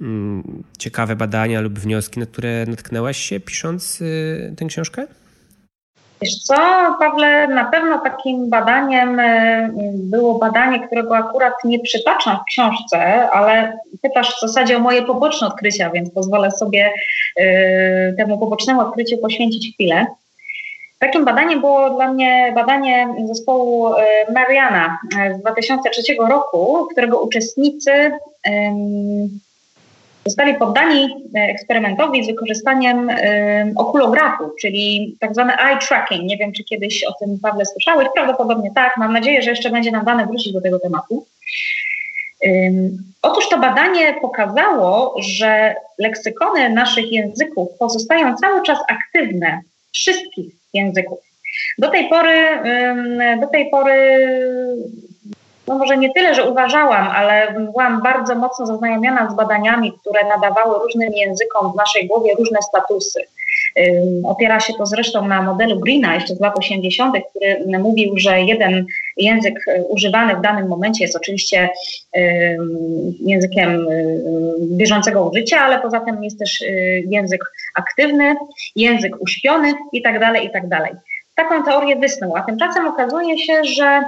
mm, 0.00 0.62
ciekawe 0.78 1.16
badania 1.16 1.60
lub 1.60 1.78
wnioski, 1.78 2.20
na 2.20 2.26
które 2.26 2.66
natknęłaś 2.68 3.16
się 3.16 3.40
pisząc 3.40 4.00
y, 4.00 4.54
tę 4.56 4.66
książkę? 4.66 5.06
Wiesz 6.22 6.42
co, 6.42 6.54
Pawle, 6.98 7.48
na 7.48 7.64
pewno 7.64 7.98
takim 7.98 8.50
badaniem 8.50 9.20
e, 9.20 9.70
było 9.94 10.38
badanie, 10.38 10.86
którego 10.86 11.16
akurat 11.16 11.54
nie 11.64 11.80
przytaczam 11.80 12.36
w 12.36 12.44
książce, 12.44 13.30
ale 13.30 13.78
pytasz 14.02 14.36
w 14.36 14.40
zasadzie 14.40 14.76
o 14.76 14.80
moje 14.80 15.02
poboczne 15.02 15.46
odkrycia, 15.46 15.90
więc 15.90 16.10
pozwolę 16.10 16.50
sobie 16.50 16.92
e, 17.36 18.12
temu 18.12 18.38
pobocznemu 18.38 18.80
odkryciu 18.80 19.18
poświęcić 19.18 19.74
chwilę. 19.74 20.06
Takim 20.98 21.24
badaniem 21.24 21.60
było 21.60 21.90
dla 21.90 22.12
mnie 22.12 22.52
badanie 22.54 23.08
zespołu 23.28 23.94
e, 23.94 24.32
Mariana 24.32 24.98
z 25.36 25.40
2003 25.40 26.02
roku, 26.28 26.88
którego 26.92 27.20
uczestnicy 27.20 28.10
Zostali 30.26 30.54
poddani 30.54 31.04
e, 31.36 31.38
eksperymentowi 31.40 32.24
z 32.24 32.26
wykorzystaniem 32.26 33.10
okulografu, 33.76 34.50
czyli 34.60 35.16
tak 35.20 35.34
zwane 35.34 35.56
eye 35.58 35.78
tracking. 35.78 36.22
Nie 36.22 36.36
wiem, 36.36 36.52
czy 36.52 36.64
kiedyś 36.64 37.04
o 37.04 37.12
tym, 37.12 37.38
Pawle, 37.42 37.66
słyszałeś. 37.66 38.08
Prawdopodobnie 38.14 38.70
tak. 38.74 38.96
Mam 38.96 39.12
nadzieję, 39.12 39.42
że 39.42 39.50
jeszcze 39.50 39.70
będzie 39.70 39.90
nam 39.90 40.04
dane 40.04 40.26
wrócić 40.26 40.52
do 40.52 40.60
tego 40.60 40.78
tematu. 40.78 41.26
Otóż 43.22 43.48
to 43.48 43.58
badanie 43.58 44.14
pokazało, 44.20 45.14
że 45.18 45.74
leksykony 45.98 46.70
naszych 46.70 47.12
języków 47.12 47.68
pozostają 47.78 48.36
cały 48.36 48.62
czas 48.62 48.78
aktywne, 48.88 49.60
wszystkich 49.92 50.54
języków. 50.74 51.18
Do 51.78 51.90
tej 51.90 52.08
pory, 52.08 52.34
do 53.40 53.46
tej 53.46 53.70
pory 53.70 54.28
no 55.66 55.78
może 55.78 55.96
nie 55.96 56.12
tyle, 56.12 56.34
że 56.34 56.50
uważałam, 56.50 57.08
ale 57.08 57.52
byłam 57.52 58.02
bardzo 58.02 58.34
mocno 58.34 58.66
zaznajomiona 58.66 59.30
z 59.30 59.34
badaniami, 59.34 59.92
które 59.92 60.24
nadawały 60.24 60.78
różnym 60.78 61.12
językom 61.12 61.72
w 61.72 61.76
naszej 61.76 62.06
głowie 62.06 62.34
różne 62.38 62.58
statusy. 62.62 63.20
Opiera 64.24 64.60
się 64.60 64.72
to 64.78 64.86
zresztą 64.86 65.28
na 65.28 65.42
modelu 65.42 65.80
Greena 65.80 66.14
jeszcze 66.14 66.34
z 66.34 66.40
lat 66.40 66.58
80., 66.58 67.14
który 67.30 67.78
mówił, 67.78 68.18
że 68.18 68.40
jeden 68.40 68.86
język 69.16 69.68
y, 69.68 69.84
używany 69.88 70.36
w 70.36 70.40
danym 70.40 70.68
momencie 70.68 71.04
jest 71.04 71.16
oczywiście 71.16 71.68
językiem 73.20 73.88
y, 73.88 74.16
bieżącego 74.60 75.28
użycia, 75.28 75.60
ale 75.60 75.80
poza 75.80 76.00
tym 76.00 76.24
jest 76.24 76.38
też 76.38 76.60
y, 76.60 77.04
język 77.10 77.44
aktywny, 77.74 78.34
język 78.76 79.16
uśpiony 79.20 79.74
i 79.92 80.02
tak 80.02 80.68
tak 81.36 81.48
taką 81.48 81.64
teorię 81.64 81.96
wysnuł, 81.96 82.36
a 82.36 82.42
tymczasem 82.42 82.88
okazuje 82.88 83.38
się, 83.38 83.64
że 83.64 83.84
e, 83.84 84.02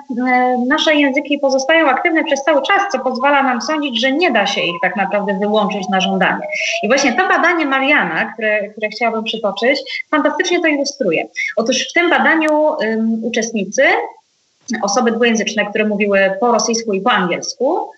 nasze 0.67 0.95
języki 0.95 1.39
pozostają 1.39 1.89
aktywne 1.89 2.25
przez 2.25 2.43
cały 2.43 2.63
czas, 2.63 2.83
co 2.93 2.99
pozwala 2.99 3.43
nam 3.43 3.63
sądzić, 3.63 4.01
że 4.01 4.13
nie 4.13 4.31
da 4.31 4.47
się 4.47 4.61
ich 4.61 4.77
tak 4.83 4.97
naprawdę 4.97 5.39
wyłączyć 5.39 5.89
na 5.89 6.01
żądanie. 6.01 6.47
I 6.83 6.89
właśnie 6.89 7.13
to 7.13 7.29
badanie 7.29 7.67
Mariana, 7.67 8.33
które, 8.33 8.69
które 8.69 8.89
chciałabym 8.89 9.25
przytoczyć, 9.25 10.05
fantastycznie 10.11 10.61
to 10.61 10.67
ilustruje. 10.67 11.27
Otóż 11.57 11.89
w 11.91 11.93
tym 11.93 12.11
badaniu 12.11 12.63
um, 12.63 13.25
uczestnicy, 13.25 13.83
osoby 14.83 15.13
dwujęzyczne, 15.13 15.67
które 15.67 15.85
mówiły 15.85 16.33
po 16.41 16.53
rosyjsku 16.53 16.93
i 16.93 17.01
po 17.01 17.11
angielsku, 17.11 17.91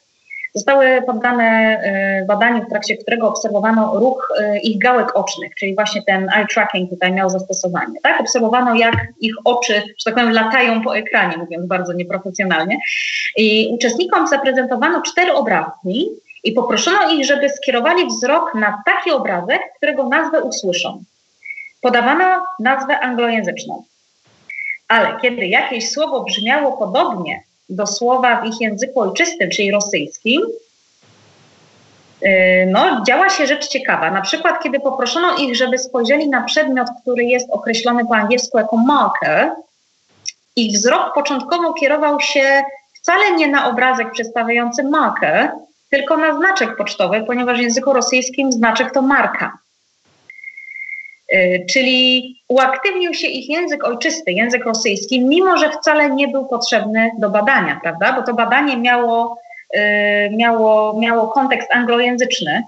Zostały 0.54 1.02
poddane 1.06 1.80
y, 2.22 2.26
badaniu, 2.26 2.64
w 2.64 2.68
trakcie 2.68 2.96
którego 2.96 3.28
obserwowano 3.28 3.98
ruch 3.98 4.28
y, 4.40 4.58
ich 4.58 4.78
gałek 4.78 5.16
ocznych, 5.16 5.54
czyli 5.54 5.74
właśnie 5.74 6.02
ten 6.06 6.30
eye 6.36 6.46
tracking 6.54 6.90
tutaj 6.90 7.12
miał 7.12 7.30
zastosowanie. 7.30 8.00
Tak? 8.02 8.20
Obserwowano, 8.20 8.74
jak 8.74 8.96
ich 9.20 9.34
oczy, 9.44 9.74
że 9.74 10.04
tak 10.04 10.14
powiem, 10.14 10.32
latają 10.32 10.82
po 10.82 10.96
ekranie, 10.96 11.36
mówiąc 11.36 11.66
bardzo 11.66 11.92
nieprofesjonalnie. 11.92 12.78
I 13.36 13.68
uczestnikom 13.72 14.26
zaprezentowano 14.26 15.02
cztery 15.02 15.32
obrazki 15.32 16.08
i 16.44 16.52
poproszono 16.52 17.10
ich, 17.10 17.26
żeby 17.26 17.48
skierowali 17.48 18.06
wzrok 18.06 18.54
na 18.54 18.82
taki 18.86 19.10
obrazek, 19.10 19.60
którego 19.76 20.08
nazwę 20.08 20.42
usłyszą. 20.42 21.02
Podawano 21.80 22.46
nazwę 22.60 23.00
anglojęzyczną. 23.00 23.84
Ale 24.88 25.20
kiedy 25.22 25.46
jakieś 25.46 25.90
słowo 25.90 26.24
brzmiało 26.24 26.72
podobnie 26.72 27.42
do 27.70 27.86
słowa 27.86 28.40
w 28.40 28.46
ich 28.46 28.60
języku 28.60 29.00
ojczystym, 29.00 29.50
czyli 29.50 29.70
rosyjskim, 29.70 30.42
y, 32.22 32.28
no, 32.70 33.02
działa 33.06 33.28
się 33.28 33.46
rzecz 33.46 33.68
ciekawa. 33.68 34.10
Na 34.10 34.20
przykład, 34.20 34.62
kiedy 34.62 34.80
poproszono 34.80 35.36
ich, 35.36 35.56
żeby 35.56 35.78
spojrzeli 35.78 36.28
na 36.28 36.42
przedmiot, 36.42 36.88
który 37.02 37.24
jest 37.24 37.50
określony 37.50 38.06
po 38.06 38.16
angielsku 38.16 38.58
jako 38.58 38.76
marker, 38.76 39.50
ich 40.56 40.72
wzrok 40.72 41.14
początkowo 41.14 41.72
kierował 41.72 42.20
się 42.20 42.62
wcale 42.92 43.32
nie 43.36 43.48
na 43.48 43.70
obrazek 43.70 44.10
przedstawiający 44.12 44.82
marker, 44.82 45.50
tylko 45.90 46.16
na 46.16 46.36
znaczek 46.36 46.76
pocztowy, 46.76 47.24
ponieważ 47.26 47.58
w 47.58 47.62
języku 47.62 47.92
rosyjskim 47.92 48.52
znaczek 48.52 48.92
to 48.94 49.02
marka. 49.02 49.58
Y, 51.34 51.66
czyli 51.70 52.36
uaktywnił 52.48 53.14
się 53.14 53.26
ich 53.26 53.48
język 53.48 53.84
ojczysty, 53.84 54.32
język 54.32 54.64
rosyjski, 54.64 55.20
mimo 55.20 55.56
że 55.56 55.70
wcale 55.70 56.10
nie 56.10 56.28
był 56.28 56.46
potrzebny 56.46 57.10
do 57.18 57.30
badania, 57.30 57.80
prawda? 57.82 58.12
Bo 58.12 58.22
to 58.22 58.34
badanie 58.34 58.76
miało, 58.76 59.38
y, 59.76 59.80
miało, 60.36 61.00
miało 61.00 61.28
kontekst 61.28 61.74
anglojęzyczny. 61.74 62.62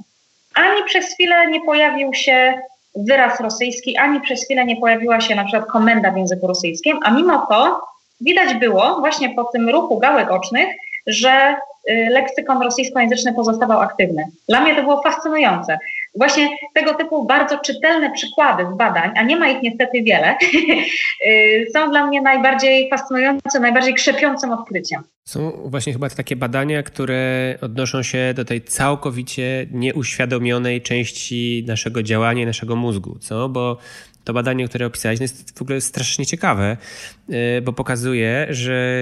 Ani 0.55 0.85
przez 0.85 1.15
chwilę 1.15 1.47
nie 1.51 1.61
pojawił 1.61 2.15
się 2.15 2.55
wyraz 2.97 3.41
rosyjski, 3.41 3.97
ani 3.97 4.21
przez 4.21 4.45
chwilę 4.45 4.65
nie 4.65 4.77
pojawiła 4.77 5.21
się 5.21 5.35
na 5.35 5.45
przykład 5.45 5.71
komenda 5.71 6.11
w 6.11 6.17
języku 6.17 6.47
rosyjskim, 6.47 6.99
a 7.05 7.11
mimo 7.11 7.47
to 7.47 7.81
widać 8.21 8.55
było 8.55 8.97
właśnie 9.01 9.35
po 9.35 9.45
tym 9.45 9.69
ruchu 9.69 9.99
gałek 9.99 10.31
ocznych, 10.31 10.69
że 11.07 11.55
y, 11.91 12.09
leksykon 12.11 12.63
rosyjskojęzyczny 12.63 13.35
pozostawał 13.35 13.81
aktywny. 13.81 14.25
Dla 14.49 14.61
mnie 14.61 14.77
to 14.77 14.83
było 14.83 15.03
fascynujące. 15.03 15.79
Właśnie 16.15 16.49
tego 16.75 16.95
typu 16.95 17.27
bardzo 17.27 17.59
czytelne 17.59 18.11
przykłady 18.11 18.65
z 18.75 18.77
badań, 18.77 19.11
a 19.17 19.23
nie 19.23 19.37
ma 19.37 19.49
ich 19.49 19.63
niestety 19.63 20.03
wiele, 20.03 20.37
y, 21.27 21.67
są 21.75 21.91
dla 21.91 22.07
mnie 22.07 22.23
najbardziej 22.23 22.91
fascynujące, 22.91 23.61
najbardziej 23.61 23.95
krzepiącym 23.95 24.51
odkryciem. 24.51 25.03
Są 25.25 25.51
właśnie 25.65 25.93
chyba 25.93 26.11
takie 26.11 26.37
badania, 26.37 26.83
które 26.83 27.55
odnoszą 27.61 28.03
się 28.03 28.35
do 28.37 28.45
tej 28.45 28.63
całkowicie 28.63 29.67
nieuświadomionej 29.71 30.83
części 30.83 31.65
naszego 31.69 32.03
działania, 32.03 32.47
naszego 32.47 32.77
mózgu, 32.77 33.19
co? 33.19 33.49
Bo 33.49 33.79
to 34.25 34.33
badanie, 34.33 34.69
które 34.69 34.87
opisałeś, 34.87 35.21
jest 35.21 35.59
w 35.59 35.63
ogóle 35.63 35.81
strasznie 35.81 36.27
ciekawe, 36.27 36.77
y, 37.31 37.63
bo 37.63 37.73
pokazuje, 37.73 38.47
że 38.51 38.99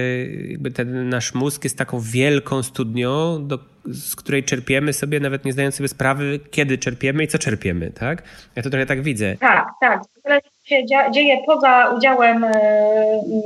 ten 0.75 1.09
nasz 1.09 1.33
mózg 1.33 1.63
jest 1.63 1.77
taką 1.77 1.99
wielką 1.99 2.63
studnią, 2.63 3.37
do, 3.47 3.59
z 3.85 4.15
której 4.15 4.43
czerpiemy 4.43 4.93
sobie, 4.93 5.19
nawet 5.19 5.45
nie 5.45 5.53
zdając 5.53 5.75
sobie 5.75 5.89
sprawy, 5.89 6.39
kiedy 6.51 6.77
czerpiemy 6.77 7.23
i 7.23 7.27
co 7.27 7.39
czerpiemy, 7.39 7.91
tak? 7.91 8.23
Ja 8.55 8.63
to 8.63 8.69
trochę 8.69 8.85
tak 8.85 9.01
widzę. 9.01 9.35
Tak, 9.39 9.67
tak. 9.81 10.01
To 10.23 10.29
się 10.65 10.85
dzieje 11.13 11.37
poza 11.45 11.93
udziałem 11.97 12.43
y, 12.43 12.49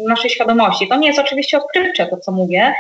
naszej 0.08 0.30
świadomości. 0.30 0.88
To 0.88 0.96
nie 0.96 1.08
jest 1.08 1.20
oczywiście 1.20 1.58
odkrywcze 1.58 2.06
to, 2.06 2.18
co 2.18 2.32
mówię, 2.32 2.74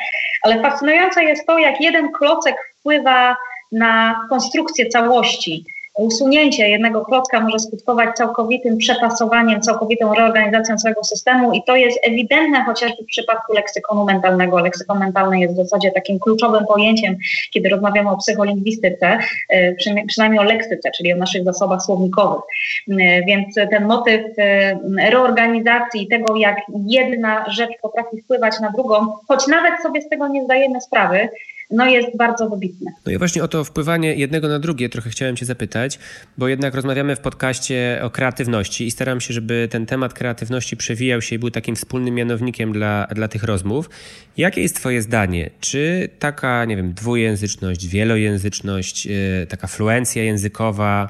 ale 0.43 0.61
fascynujące 0.61 1.23
jest 1.23 1.47
to, 1.47 1.59
jak 1.59 1.81
jeden 1.81 2.11
klocek 2.11 2.55
wpływa 2.79 3.35
na 3.71 4.25
konstrukcję 4.29 4.85
całości 4.89 5.65
usunięcie 5.95 6.69
jednego 6.69 7.05
klocka 7.05 7.39
może 7.39 7.59
skutkować 7.59 8.15
całkowitym 8.15 8.77
przepasowaniem, 8.77 9.61
całkowitą 9.61 10.13
reorganizacją 10.13 10.77
całego 10.77 11.03
systemu 11.03 11.53
i 11.53 11.63
to 11.63 11.75
jest 11.75 11.99
ewidentne 12.03 12.63
chociażby 12.63 13.03
w 13.03 13.05
przypadku 13.05 13.53
leksykonu 13.53 14.05
mentalnego. 14.05 14.59
Leksykon 14.59 14.99
mentalny 14.99 15.39
jest 15.39 15.53
w 15.53 15.57
zasadzie 15.57 15.91
takim 15.91 16.19
kluczowym 16.19 16.65
pojęciem, 16.65 17.17
kiedy 17.53 17.69
rozmawiamy 17.69 18.09
o 18.09 18.17
psycholingwistyce, 18.17 19.19
e, 19.49 19.75
przynajmniej 20.07 20.39
o 20.39 20.43
leksyce, 20.43 20.91
czyli 20.97 21.13
o 21.13 21.17
naszych 21.17 21.43
zasobach 21.43 21.81
słownikowych. 21.81 22.41
E, 22.89 23.23
więc 23.25 23.55
ten 23.55 23.85
motyw 23.85 24.21
e, 24.37 24.79
reorganizacji 25.09 26.07
tego, 26.07 26.35
jak 26.35 26.57
jedna 26.87 27.49
rzecz 27.49 27.71
potrafi 27.81 28.21
wpływać 28.21 28.59
na 28.59 28.71
drugą, 28.71 28.95
choć 29.27 29.47
nawet 29.47 29.81
sobie 29.81 30.01
z 30.01 30.09
tego 30.09 30.27
nie 30.27 30.43
zdajemy 30.43 30.81
sprawy, 30.81 31.29
no 31.71 31.85
jest 31.85 32.17
bardzo 32.17 32.49
wybitne. 32.49 32.91
No 33.05 33.11
i 33.11 33.17
właśnie 33.17 33.43
o 33.43 33.47
to 33.47 33.63
wpływanie 33.63 34.15
jednego 34.15 34.47
na 34.47 34.59
drugie 34.59 34.89
trochę 34.89 35.09
chciałem 35.09 35.35
Cię 35.35 35.45
zapytać, 35.45 35.99
bo 36.37 36.47
jednak 36.47 36.75
rozmawiamy 36.75 37.15
w 37.15 37.19
podcaście 37.19 37.99
o 38.03 38.09
kreatywności 38.09 38.87
i 38.87 38.91
staram 38.91 39.21
się, 39.21 39.33
żeby 39.33 39.67
ten 39.71 39.85
temat 39.85 40.13
kreatywności 40.13 40.77
przewijał 40.77 41.21
się 41.21 41.35
i 41.35 41.39
był 41.39 41.51
takim 41.51 41.75
wspólnym 41.75 42.15
mianownikiem 42.15 42.73
dla, 42.73 43.07
dla 43.15 43.27
tych 43.27 43.43
rozmów. 43.43 43.89
Jakie 44.37 44.61
jest 44.61 44.75
Twoje 44.75 45.01
zdanie? 45.01 45.49
Czy 45.59 46.09
taka, 46.19 46.65
nie 46.65 46.75
wiem, 46.75 46.93
dwujęzyczność, 46.93 47.87
wielojęzyczność, 47.87 49.05
yy, 49.05 49.47
taka 49.49 49.67
fluencja 49.67 50.23
językowa 50.23 51.09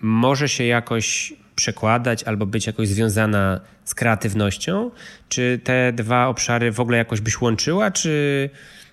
może 0.00 0.48
się 0.48 0.64
jakoś 0.64 1.32
przekładać 1.56 2.24
albo 2.24 2.46
być 2.46 2.66
jakoś 2.66 2.88
związana 2.88 3.60
z 3.84 3.94
kreatywnością? 3.94 4.90
Czy 5.28 5.60
te 5.64 5.92
dwa 5.92 6.26
obszary 6.26 6.72
w 6.72 6.80
ogóle 6.80 6.98
jakoś 6.98 7.20
byś 7.20 7.40
łączyła, 7.40 7.90
czy 7.90 8.50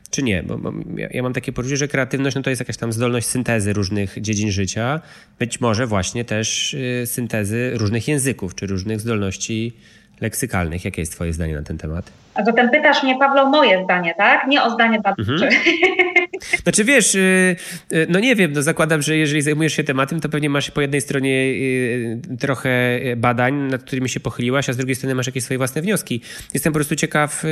czy 0.09 0.23
nie? 0.23 0.43
Bo, 0.43 0.57
bo 0.57 0.73
ja, 0.97 1.07
ja, 1.11 1.23
mam 1.23 1.33
takie 1.33 1.51
poczucie, 1.51 1.77
że 1.77 1.87
kreatywność 1.87 2.35
no 2.35 2.41
to 2.41 2.49
jest 2.49 2.59
jakaś 2.59 2.77
tam 2.77 2.93
zdolność 2.93 3.27
syntezy 3.27 3.73
różnych 3.73 4.21
dziedzin 4.21 4.51
życia, 4.51 5.01
być 5.39 5.61
może 5.61 5.87
właśnie 5.87 6.25
też 6.25 6.73
y, 6.73 7.03
syntezy 7.05 7.71
różnych 7.73 8.07
języków, 8.07 8.55
czy 8.55 8.67
różnych 8.67 9.01
zdolności 9.01 9.73
leksykalnych. 10.21 10.85
Jakie 10.85 11.01
jest 11.01 11.11
Twoje 11.11 11.33
zdanie 11.33 11.55
na 11.55 11.63
ten 11.63 11.77
temat? 11.77 12.26
A 12.37 12.43
zatem 12.43 12.69
pytasz 12.69 13.03
mnie, 13.03 13.17
Pawlo, 13.19 13.41
o 13.41 13.49
moje 13.49 13.83
zdanie, 13.83 14.13
tak? 14.17 14.47
Nie 14.47 14.63
o 14.63 14.69
zdanie 14.69 14.99
badawcze. 14.99 15.33
Mhm. 15.33 15.51
Znaczy 16.63 16.83
wiesz, 16.83 17.15
y, 17.15 17.55
y, 17.93 18.07
no 18.09 18.19
nie 18.19 18.35
wiem, 18.35 18.51
no 18.53 18.61
zakładam, 18.61 19.01
że 19.01 19.17
jeżeli 19.17 19.41
zajmujesz 19.41 19.73
się 19.73 19.83
tematem, 19.83 20.19
to 20.19 20.29
pewnie 20.29 20.49
masz 20.49 20.71
po 20.71 20.81
jednej 20.81 21.01
stronie 21.01 21.31
y, 21.31 22.19
trochę 22.39 22.99
badań, 23.17 23.53
nad 23.53 23.83
którymi 23.83 24.09
się 24.09 24.19
pochyliłaś, 24.19 24.69
a 24.69 24.73
z 24.73 24.77
drugiej 24.77 24.95
strony 24.95 25.15
masz 25.15 25.27
jakieś 25.27 25.43
swoje 25.43 25.57
własne 25.57 25.81
wnioski. 25.81 26.21
Jestem 26.53 26.73
po 26.73 26.77
prostu 26.77 26.95
ciekaw, 26.95 27.43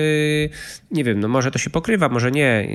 nie 0.92 1.04
wiem, 1.04 1.20
no 1.20 1.28
może 1.28 1.52
to 1.52 1.60
się 1.60 1.70
pokrywa, 1.70 2.10
może 2.10 2.32
nie. 2.32 2.68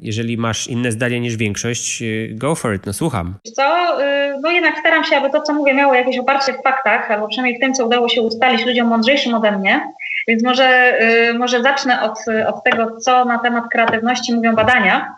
Jeżeli 0.00 0.36
masz 0.36 0.66
inne 0.68 0.92
zdanie 0.92 1.20
niż 1.20 1.36
większość, 1.36 2.02
go 2.30 2.54
for 2.54 2.74
it, 2.74 2.86
no 2.86 2.92
słucham. 2.92 3.34
Co, 3.56 3.98
no 4.42 4.50
jednak 4.50 4.78
staram 4.78 5.04
się, 5.04 5.16
aby 5.16 5.30
to, 5.30 5.42
co 5.42 5.54
mówię, 5.54 5.74
miało 5.74 5.94
jakieś 5.94 6.18
oparcie 6.18 6.52
w 6.52 6.62
faktach, 6.62 7.10
albo 7.10 7.28
przynajmniej 7.28 7.58
w 7.58 7.60
tym, 7.60 7.74
co 7.74 7.86
udało 7.86 8.08
się 8.08 8.22
ustalić 8.22 8.66
ludziom 8.66 8.88
mądrzejszym 8.88 9.34
ode 9.34 9.58
mnie. 9.58 9.80
Więc 10.28 10.42
może, 10.42 10.98
może 11.38 11.62
zacznę 11.62 12.02
od, 12.02 12.18
od 12.46 12.64
tego, 12.64 13.00
co 13.00 13.24
na 13.24 13.38
temat 13.38 13.64
kreatywności 13.70 14.34
mówią 14.34 14.54
badania. 14.54 15.16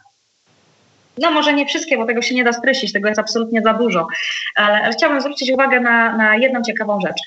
No 1.19 1.31
może 1.31 1.53
nie 1.53 1.67
wszystkie, 1.67 1.97
bo 1.97 2.07
tego 2.07 2.23
się 2.23 2.35
nie 2.35 2.45
da 2.45 2.53
streścić, 2.53 2.93
tego 2.93 3.09
jest 3.09 3.21
absolutnie 3.21 3.63
za 3.63 3.73
dużo, 3.73 4.09
ale, 4.57 4.91
chciałabym 4.93 5.21
zwrócić 5.21 5.51
uwagę 5.51 5.81
na, 5.81 6.17
na 6.17 6.37
jedną 6.37 6.63
ciekawą 6.63 7.01
rzecz. 7.01 7.21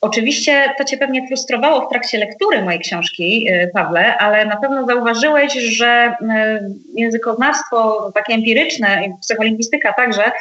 Oczywiście 0.00 0.74
to 0.78 0.84
Cię 0.84 0.96
pewnie 0.96 1.26
frustrowało 1.26 1.86
w 1.86 1.90
trakcie 1.90 2.18
lektury 2.18 2.62
mojej 2.62 2.80
książki, 2.80 3.48
y, 3.50 3.70
Pawle, 3.74 4.18
ale 4.18 4.46
na 4.46 4.56
pewno 4.56 4.86
zauważyłeś, 4.86 5.52
że 5.52 6.16
y, 6.20 7.00
językoznawstwo 7.00 8.10
takie 8.14 8.34
empiryczne 8.34 9.06
i 9.06 9.20
psycholingwistyka 9.20 9.92
także 9.92 10.32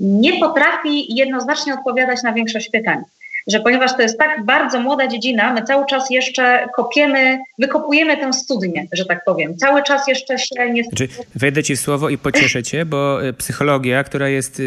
nie 0.00 0.40
potrafi 0.40 1.16
jednoznacznie 1.16 1.74
odpowiadać 1.74 2.22
na 2.22 2.32
większość 2.32 2.68
pytań 2.68 3.02
że 3.48 3.60
ponieważ 3.60 3.96
to 3.96 4.02
jest 4.02 4.18
tak 4.18 4.44
bardzo 4.44 4.80
młoda 4.80 5.08
dziedzina, 5.08 5.52
my 5.52 5.62
cały 5.62 5.86
czas 5.86 6.10
jeszcze 6.10 6.66
kopiemy, 6.76 7.38
wykopujemy 7.58 8.16
tę 8.16 8.32
studnię, 8.32 8.86
że 8.92 9.04
tak 9.04 9.24
powiem. 9.24 9.56
Cały 9.56 9.82
czas 9.82 10.08
jeszcze 10.08 10.38
się 10.38 10.70
nie... 10.70 10.84
Znaczy, 10.84 11.08
wejdę 11.34 11.62
ci 11.62 11.76
w 11.76 11.80
słowo 11.80 12.08
i 12.08 12.18
pocieszę 12.18 12.62
cię, 12.62 12.84
bo 12.84 13.26
e, 13.26 13.32
psychologia, 13.32 14.04
która 14.04 14.28
jest 14.28 14.60
e, 14.60 14.62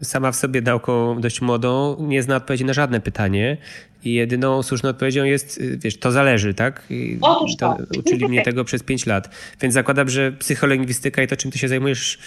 e, 0.00 0.04
sama 0.04 0.32
w 0.32 0.36
sobie 0.36 0.60
nauką 0.60 1.20
dość 1.20 1.40
młodą, 1.40 1.96
nie 2.00 2.22
zna 2.22 2.36
odpowiedzi 2.36 2.64
na 2.64 2.72
żadne 2.72 3.00
pytanie. 3.00 3.56
I 4.04 4.14
jedyną 4.14 4.62
słuszną 4.62 4.90
odpowiedzią 4.90 5.24
jest, 5.24 5.62
wiesz, 5.62 5.98
to 5.98 6.12
zależy, 6.12 6.54
tak? 6.54 6.82
I 6.90 7.18
Otóż 7.20 7.56
to. 7.56 7.76
Uczyli 7.98 8.28
mnie 8.28 8.42
tego 8.42 8.64
przez 8.64 8.82
pięć 8.82 9.06
lat. 9.06 9.30
Więc 9.60 9.74
zakładam, 9.74 10.08
że 10.08 10.32
psycholingwistyka 10.32 11.22
i 11.22 11.26
to, 11.26 11.36
czym 11.36 11.50
ty 11.50 11.58
się 11.58 11.68
zajmujesz, 11.68 12.18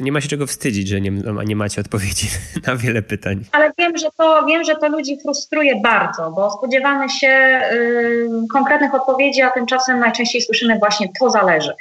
nie 0.00 0.12
ma 0.12 0.20
się 0.20 0.28
czego 0.28 0.46
wstydzić, 0.46 0.88
że 0.88 1.00
nie, 1.00 1.10
nie 1.46 1.56
macie 1.56 1.80
odpowiedzi 1.80 2.26
na 2.66 2.76
wiele 2.76 3.02
pytań. 3.02 3.44
Ale 3.52 3.72
wiem, 3.78 3.96
że 3.96 4.08
to, 4.16 4.46
wiem, 4.46 4.64
że 4.64 4.76
to 4.76 4.88
ludzi 4.88 5.18
frustruje 5.22 5.80
bardzo, 5.80 6.30
bo 6.30 6.50
spodziewamy 6.50 7.08
się 7.08 7.60
y, 7.72 8.28
konkretnych 8.52 8.94
odpowiedzi, 8.94 9.42
a 9.42 9.50
tymczasem 9.50 10.00
najczęściej 10.00 10.42
słyszymy 10.42 10.78
właśnie 10.78 11.08
to 11.20 11.30
zależy. 11.30 11.72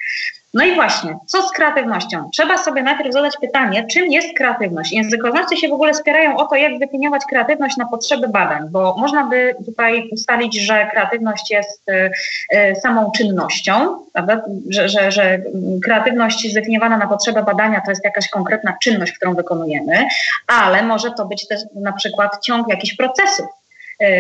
No 0.54 0.66
i 0.66 0.76
właśnie, 0.76 1.18
co 1.28 1.42
z 1.42 1.52
kreatywnością? 1.52 2.30
Trzeba 2.34 2.58
sobie 2.58 2.84
najpierw 2.84 3.14
zadać 3.14 3.34
pytanie, 3.42 3.86
czym 3.92 4.12
jest 4.12 4.38
kreatywność. 4.38 4.92
Językoznawcy 4.92 5.58
się 5.58 5.68
w 5.68 5.74
ogóle 5.74 5.94
spierają 5.94 6.38
o 6.38 6.46
to, 6.46 6.56
jak 6.56 6.76
zdefiniować 6.76 7.22
kreatywność 7.30 7.78
na 7.78 7.86
potrzeby 7.86 8.28
badań, 8.28 8.70
bo 8.70 8.96
można 8.98 9.24
by 9.24 9.56
tutaj 9.66 10.10
ustalić, 10.12 10.62
że 10.62 10.88
kreatywność 10.92 11.52
jest 11.52 11.90
y, 11.90 12.12
y, 12.54 12.76
samą 12.76 13.12
czynnością, 13.12 14.06
prawda? 14.14 14.42
Że, 14.70 14.90
że, 14.90 15.12
że 15.12 15.40
kreatywność 15.84 16.52
zdefiniowana 16.52 16.98
na 16.98 17.08
potrzeby 17.08 17.44
badania 17.44 17.82
to 17.82 17.92
jest 17.92 18.06
jakaś 18.06 18.30
konkretna 18.30 18.78
czynność, 18.82 19.12
którą 19.12 19.34
wykonujemy, 19.34 20.08
ale 20.48 20.84
może 20.84 21.12
to 21.12 21.26
być 21.26 21.48
też 21.48 21.62
na 21.76 21.94
przykład 21.94 22.46
ciąg 22.46 22.68
jakichś 22.68 22.96
procesów 22.96 23.48
E, 23.48 23.67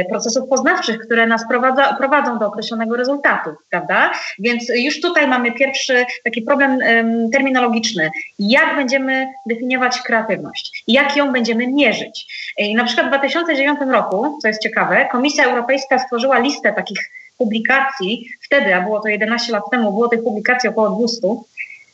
procesów 0.10 0.50
poznawczych, 0.50 1.00
które 1.00 1.28
nas 1.28 1.48
prowadza, 1.48 1.94
prowadzą 1.94 2.40
do 2.40 2.48
określonego 2.48 2.96
rezultatu, 2.96 3.50
prawda? 3.70 4.12
Więc 4.40 4.70
już 4.76 5.02
tutaj 5.02 5.28
mamy 5.28 5.52
pierwszy 5.52 6.06
taki 6.24 6.42
problem 6.42 6.80
terminologiczny. 7.34 8.12
Jak 8.40 8.76
będziemy 8.76 9.28
definiować 9.46 10.02
kreatywność? 10.02 10.84
Jak 10.88 11.16
ją 11.16 11.32
będziemy 11.32 11.68
mierzyć? 11.68 12.28
I 12.58 12.76
na 12.76 12.84
przykład 12.84 13.08
w 13.08 13.10
2009 13.10 13.80
roku, 13.92 14.40
co 14.42 14.48
jest 14.48 14.62
ciekawe, 14.62 15.08
Komisja 15.12 15.46
Europejska 15.46 16.00
stworzyła 16.00 16.40
listę 16.40 16.74
takich 16.74 17.00
publikacji, 17.38 18.30
wtedy, 18.42 18.76
a 18.76 18.82
było 18.82 19.00
to 19.00 19.08
11 19.08 19.54
lat 19.54 19.64
temu, 19.72 19.92
było 19.92 20.08
tych 20.08 20.24
publikacji 20.24 20.70
około 20.70 20.90
200, 20.90 21.28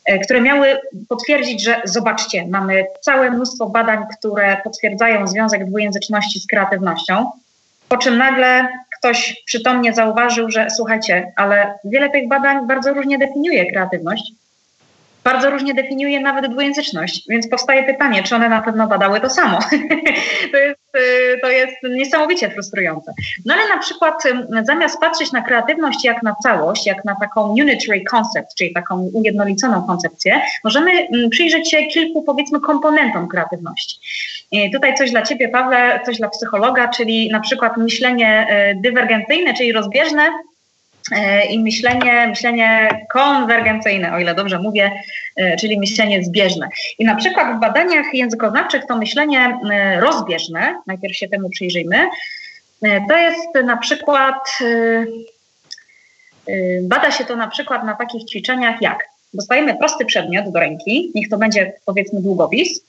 e, 0.04 0.18
które 0.18 0.40
miały 0.40 0.80
potwierdzić, 1.08 1.62
że 1.62 1.82
zobaczcie, 1.84 2.46
mamy 2.46 2.86
całe 3.00 3.30
mnóstwo 3.30 3.66
badań, 3.66 3.98
które 4.18 4.56
potwierdzają 4.64 5.26
związek 5.26 5.64
dwujęzyczności 5.64 6.40
z 6.40 6.46
kreatywnością. 6.46 7.30
Po 7.94 7.98
czym 7.98 8.18
nagle 8.18 8.68
ktoś 8.98 9.42
przytomnie 9.46 9.92
zauważył, 9.92 10.50
że 10.50 10.70
słuchajcie, 10.70 11.32
ale 11.36 11.78
wiele 11.84 12.10
tych 12.10 12.28
badań 12.28 12.66
bardzo 12.66 12.94
różnie 12.94 13.18
definiuje 13.18 13.72
kreatywność, 13.72 14.32
bardzo 15.24 15.50
różnie 15.50 15.74
definiuje 15.74 16.20
nawet 16.20 16.52
dwujęzyczność, 16.52 17.24
więc 17.28 17.48
powstaje 17.48 17.82
pytanie, 17.82 18.22
czy 18.22 18.34
one 18.36 18.48
na 18.48 18.62
pewno 18.62 18.86
badały 18.86 19.20
to 19.20 19.30
samo. 19.30 19.58
to, 20.52 20.58
jest, 20.58 20.80
y, 20.96 21.38
to 21.42 21.50
jest 21.50 21.76
niesamowicie 21.82 22.50
frustrujące. 22.50 23.12
No 23.46 23.54
ale 23.54 23.68
na 23.68 23.78
przykład 23.78 24.22
zamiast 24.62 25.00
patrzeć 25.00 25.32
na 25.32 25.42
kreatywność 25.42 26.04
jak 26.04 26.22
na 26.22 26.34
całość, 26.42 26.86
jak 26.86 27.04
na 27.04 27.16
taką 27.20 27.48
unitary 27.48 28.04
concept, 28.10 28.54
czyli 28.58 28.72
taką 28.72 29.10
ujednoliconą 29.14 29.82
koncepcję, 29.82 30.40
możemy 30.64 30.90
przyjrzeć 31.30 31.70
się 31.70 31.86
kilku 31.86 32.22
powiedzmy 32.22 32.60
komponentom 32.60 33.28
kreatywności. 33.28 33.98
Tutaj 34.72 34.94
coś 34.94 35.10
dla 35.10 35.22
Ciebie, 35.22 35.48
Pawle, 35.48 36.00
coś 36.06 36.18
dla 36.18 36.28
psychologa, 36.28 36.88
czyli 36.88 37.30
na 37.30 37.40
przykład 37.40 37.76
myślenie 37.76 38.46
y, 38.72 38.80
dywergencyjne, 38.80 39.54
czyli 39.54 39.72
rozbieżne, 39.72 40.22
i 41.50 41.58
myślenie, 41.58 42.26
myślenie 42.26 42.88
konwergencyjne, 43.12 44.12
o 44.12 44.18
ile 44.18 44.34
dobrze 44.34 44.58
mówię, 44.58 44.92
e, 45.36 45.56
czyli 45.56 45.78
myślenie 45.78 46.24
zbieżne. 46.24 46.68
I 46.98 47.04
na 47.04 47.14
przykład 47.14 47.56
w 47.56 47.60
badaniach 47.60 48.06
językoznawczych 48.14 48.82
to 48.88 48.96
myślenie 48.96 49.58
e, 49.70 50.00
rozbieżne, 50.00 50.82
najpierw 50.86 51.16
się 51.16 51.28
temu 51.28 51.50
przyjrzyjmy, 51.50 51.96
to 53.08 53.16
jest 53.16 53.54
na 53.64 53.76
przykład, 53.76 54.58
bada 56.82 57.10
się 57.10 57.24
to 57.24 57.36
na 57.36 57.48
przykład 57.48 57.84
na 57.84 57.94
takich 57.94 58.24
ćwiczeniach 58.24 58.82
jak 58.82 59.08
dostajemy 59.34 59.74
prosty 59.78 60.04
przedmiot 60.04 60.52
do 60.52 60.60
ręki, 60.60 61.12
niech 61.14 61.28
to 61.28 61.38
będzie 61.38 61.72
powiedzmy 61.86 62.22
długopis, 62.22 62.80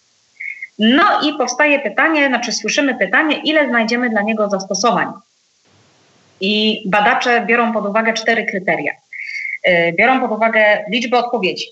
no 0.80 1.04
i 1.22 1.34
powstaje 1.34 1.80
pytanie, 1.80 2.28
znaczy 2.28 2.52
słyszymy 2.52 2.96
pytanie, 2.96 3.42
ile 3.44 3.68
znajdziemy 3.68 4.10
dla 4.10 4.22
niego 4.22 4.50
zastosowań. 4.50 5.08
I 6.42 6.84
badacze 6.86 7.46
biorą 7.46 7.74
pod 7.74 7.86
uwagę 7.86 8.14
cztery 8.14 8.46
kryteria. 8.46 8.92
Y, 9.68 9.94
biorą 9.98 10.20
pod 10.20 10.32
uwagę 10.32 10.86
liczbę 10.90 11.18
odpowiedzi, 11.18 11.66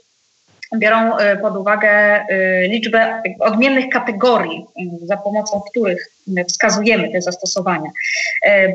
biorą 0.75 1.17
y, 1.17 1.37
pod 1.37 1.57
uwagę 1.57 2.25
y, 2.31 2.67
liczbę 2.67 3.21
odmiennych 3.39 3.89
kategorii, 3.89 4.65
za 5.03 5.17
pomocą 5.17 5.61
których 5.69 6.07
wskazujemy 6.47 7.11
te 7.11 7.21
zastosowania. 7.21 7.89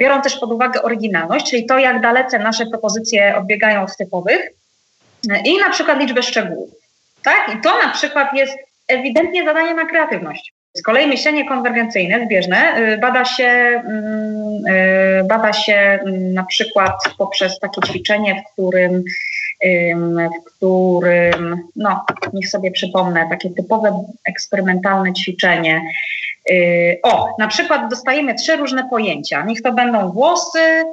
Biorą 0.01 0.23
też 0.23 0.37
pod 0.37 0.53
uwagę 0.53 0.83
oryginalność, 0.83 1.51
czyli 1.51 1.67
to, 1.67 1.79
jak 1.79 2.01
dalece 2.03 2.39
nasze 2.39 2.67
propozycje 2.67 3.37
odbiegają 3.37 3.83
od 3.83 3.97
typowych 3.97 4.51
i 5.45 5.59
na 5.59 5.71
przykład 5.71 6.01
liczbę 6.01 6.23
szczegółów. 6.23 6.71
Tak? 7.23 7.55
I 7.55 7.61
to 7.61 7.83
na 7.83 7.93
przykład 7.93 8.35
jest 8.35 8.59
ewidentnie 8.89 9.45
zadanie 9.45 9.75
na 9.75 9.87
kreatywność. 9.87 10.53
Z 10.79 10.83
kolei 10.83 11.07
myślenie 11.07 11.49
konwergencyjne, 11.49 12.25
zbieżne, 12.27 12.79
y, 12.79 12.99
bada 12.99 13.25
się, 13.25 13.45
mm, 13.45 14.67
y, 14.67 15.25
bada 15.25 15.53
się 15.53 15.75
mm, 15.75 16.35
na 16.35 16.45
przykład 16.45 16.95
poprzez 17.19 17.59
takie 17.59 17.81
ćwiczenie, 17.81 18.43
w 18.43 18.53
którym, 18.53 19.05
w 20.15 20.45
którym, 20.57 21.63
no, 21.77 22.05
niech 22.33 22.49
sobie 22.49 22.71
przypomnę, 22.71 23.27
takie 23.31 23.51
typowe 23.51 24.05
eksperymentalne 24.29 25.13
ćwiczenie. 25.13 25.83
Y, 26.51 26.99
o, 27.03 27.35
na 27.39 27.49
przykład 27.49 27.91
dostajemy 27.91 28.35
trzy 28.35 28.57
różne 28.57 28.89
pojęcia. 28.91 29.45
Niech 29.45 29.63
to 29.63 29.73
będą 29.73 30.13
włosy, 30.13 30.85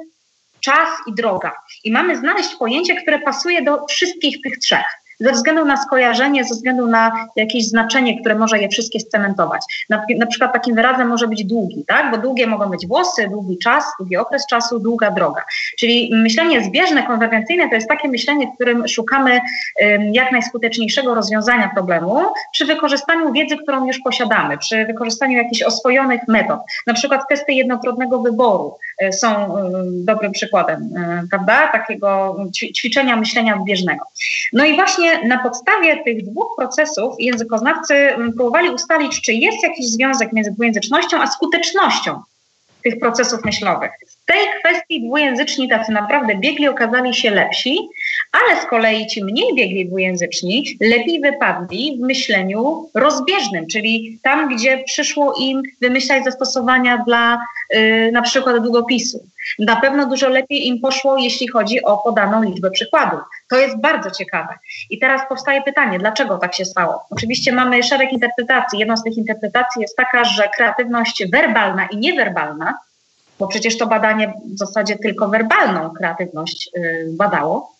czas 0.60 0.88
i 1.06 1.14
droga. 1.14 1.52
I 1.84 1.92
mamy 1.92 2.16
znaleźć 2.16 2.54
pojęcie, 2.54 2.96
które 2.96 3.18
pasuje 3.18 3.62
do 3.62 3.86
wszystkich 3.86 4.42
tych 4.42 4.58
trzech 4.58 5.05
ze 5.20 5.32
względu 5.32 5.64
na 5.64 5.76
skojarzenie, 5.76 6.44
ze 6.44 6.54
względu 6.54 6.86
na 6.86 7.26
jakieś 7.36 7.68
znaczenie, 7.68 8.20
które 8.20 8.34
może 8.34 8.58
je 8.58 8.68
wszystkie 8.68 9.00
scementować. 9.00 9.60
Na, 9.90 10.04
na 10.18 10.26
przykład 10.26 10.52
takim 10.52 10.74
wyrazem 10.74 11.08
może 11.08 11.28
być 11.28 11.44
długi, 11.44 11.84
tak? 11.86 12.10
bo 12.10 12.18
długie 12.18 12.46
mogą 12.46 12.70
być 12.70 12.86
włosy, 12.86 13.28
długi 13.28 13.58
czas, 13.58 13.84
długi 13.98 14.16
okres 14.16 14.46
czasu, 14.46 14.78
długa 14.78 15.10
droga. 15.10 15.44
Czyli 15.78 16.10
myślenie 16.14 16.64
zbieżne, 16.64 17.02
konwergencyjne 17.02 17.68
to 17.68 17.74
jest 17.74 17.88
takie 17.88 18.08
myślenie, 18.08 18.46
w 18.46 18.54
którym 18.54 18.88
szukamy 18.88 19.30
um, 19.30 20.14
jak 20.14 20.32
najskuteczniejszego 20.32 21.14
rozwiązania 21.14 21.70
problemu 21.74 22.20
przy 22.52 22.64
wykorzystaniu 22.64 23.32
wiedzy, 23.32 23.56
którą 23.56 23.86
już 23.86 23.98
posiadamy, 23.98 24.58
przy 24.58 24.84
wykorzystaniu 24.84 25.38
jakichś 25.38 25.62
oswojonych 25.62 26.20
metod. 26.28 26.60
Na 26.86 26.94
przykład 26.94 27.28
testy 27.28 27.52
jednokrotnego 27.52 28.20
wyboru 28.20 28.78
są 29.12 29.58
y, 29.58 29.62
dobrym 29.82 30.32
przykładem, 30.32 30.82
y, 30.82 31.28
prawda? 31.30 31.68
Takiego 31.72 32.36
ćwiczenia 32.76 33.16
myślenia 33.16 33.58
zbieżnego. 33.62 34.04
No 34.52 34.64
i 34.64 34.74
właśnie 34.74 34.96
właśnie 34.96 35.28
na 35.28 35.38
podstawie 35.38 36.04
tych 36.04 36.24
dwóch 36.24 36.56
procesów 36.56 37.14
językoznawcy 37.18 37.94
mm, 37.94 38.32
próbowali 38.32 38.70
ustalić, 38.70 39.20
czy 39.20 39.32
jest 39.32 39.62
jakiś 39.62 39.86
związek 39.86 40.32
między 40.32 40.50
dwujęzycznością 40.50 41.22
a 41.22 41.26
skutecznością 41.26 42.22
tych 42.84 42.98
procesów 43.00 43.44
myślowych. 43.44 43.90
Tej 44.26 44.46
kwestii 44.60 45.06
dwujęzyczni 45.06 45.68
tacy 45.68 45.92
naprawdę 45.92 46.34
biegli 46.34 46.68
okazali 46.68 47.14
się 47.14 47.30
lepsi, 47.30 47.78
ale 48.32 48.62
z 48.62 48.64
kolei 48.66 49.06
ci 49.06 49.24
mniej 49.24 49.54
biegli 49.54 49.86
dwujęzyczni 49.86 50.78
lepiej 50.80 51.20
wypadli 51.20 51.98
w 51.98 52.06
myśleniu 52.06 52.90
rozbieżnym, 52.94 53.66
czyli 53.66 54.18
tam, 54.22 54.56
gdzie 54.56 54.84
przyszło 54.84 55.34
im 55.40 55.62
wymyślać 55.82 56.24
zastosowania 56.24 56.98
dla 57.06 57.38
yy, 57.70 58.12
na 58.12 58.22
przykład 58.22 58.62
długopisu. 58.62 59.26
Na 59.58 59.76
pewno 59.76 60.06
dużo 60.06 60.28
lepiej 60.28 60.66
im 60.66 60.80
poszło, 60.80 61.18
jeśli 61.18 61.48
chodzi 61.48 61.82
o 61.82 61.98
podaną 61.98 62.42
liczbę 62.42 62.70
przykładów. 62.70 63.20
To 63.48 63.58
jest 63.58 63.80
bardzo 63.80 64.10
ciekawe. 64.10 64.54
I 64.90 64.98
teraz 64.98 65.28
powstaje 65.28 65.62
pytanie, 65.62 65.98
dlaczego 65.98 66.38
tak 66.38 66.54
się 66.54 66.64
stało? 66.64 67.04
Oczywiście 67.10 67.52
mamy 67.52 67.82
szereg 67.82 68.12
interpretacji. 68.12 68.78
Jedną 68.78 68.96
z 68.96 69.02
tych 69.02 69.16
interpretacji 69.16 69.82
jest 69.82 69.96
taka, 69.96 70.24
że 70.24 70.48
kreatywność 70.56 71.24
werbalna 71.32 71.86
i 71.86 71.96
niewerbalna, 71.96 72.78
bo 73.38 73.46
przecież 73.48 73.78
to 73.78 73.86
badanie 73.86 74.34
w 74.54 74.58
zasadzie 74.58 74.96
tylko 74.96 75.28
werbalną 75.28 75.90
kreatywność 75.90 76.70
yy, 76.74 77.06
badało, 77.10 77.76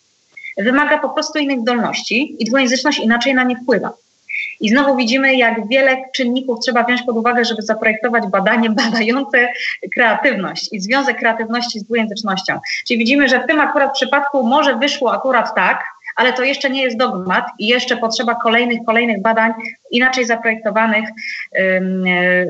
wymaga 0.57 0.97
po 0.97 1.09
prostu 1.09 1.39
innych 1.39 1.59
zdolności 1.59 2.35
i 2.39 2.45
dwujęzyczność 2.45 2.99
inaczej 2.99 3.33
na 3.33 3.43
nie 3.43 3.55
wpływa. 3.55 3.93
I 4.59 4.69
znowu 4.69 4.95
widzimy, 4.95 5.35
jak 5.35 5.67
wiele 5.67 5.97
czynników 6.15 6.59
trzeba 6.59 6.83
wziąć 6.83 7.01
pod 7.03 7.17
uwagę, 7.17 7.45
żeby 7.45 7.61
zaprojektować 7.61 8.23
badanie 8.27 8.69
badające 8.83 9.47
kreatywność 9.93 10.69
i 10.71 10.81
związek 10.81 11.17
kreatywności 11.17 11.79
z 11.79 11.83
dwujęzycznością. 11.83 12.59
Czyli 12.87 12.99
widzimy, 12.99 13.29
że 13.29 13.43
w 13.43 13.47
tym 13.47 13.59
akurat 13.59 13.93
przypadku 13.93 14.47
może 14.47 14.75
wyszło 14.75 15.13
akurat 15.13 15.55
tak, 15.55 15.83
ale 16.17 16.33
to 16.33 16.43
jeszcze 16.43 16.69
nie 16.69 16.83
jest 16.83 16.97
dogmat 16.97 17.45
i 17.59 17.67
jeszcze 17.67 17.97
potrzeba 17.97 18.35
kolejnych, 18.35 18.79
kolejnych 18.85 19.21
badań 19.21 19.53
inaczej 19.91 20.25
zaprojektowanych, 20.25 21.09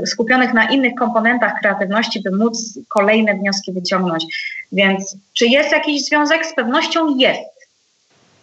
skupionych 0.06 0.54
na 0.54 0.70
innych 0.70 0.96
komponentach 0.96 1.54
kreatywności, 1.62 2.22
by 2.22 2.32
móc 2.32 2.80
kolejne 2.90 3.36
wnioski 3.36 3.74
wyciągnąć. 3.74 4.26
Więc 4.72 5.18
czy 5.34 5.46
jest 5.46 5.72
jakiś 5.72 6.06
związek? 6.06 6.46
Z 6.46 6.56
pewnością 6.56 7.18
jest. 7.18 7.58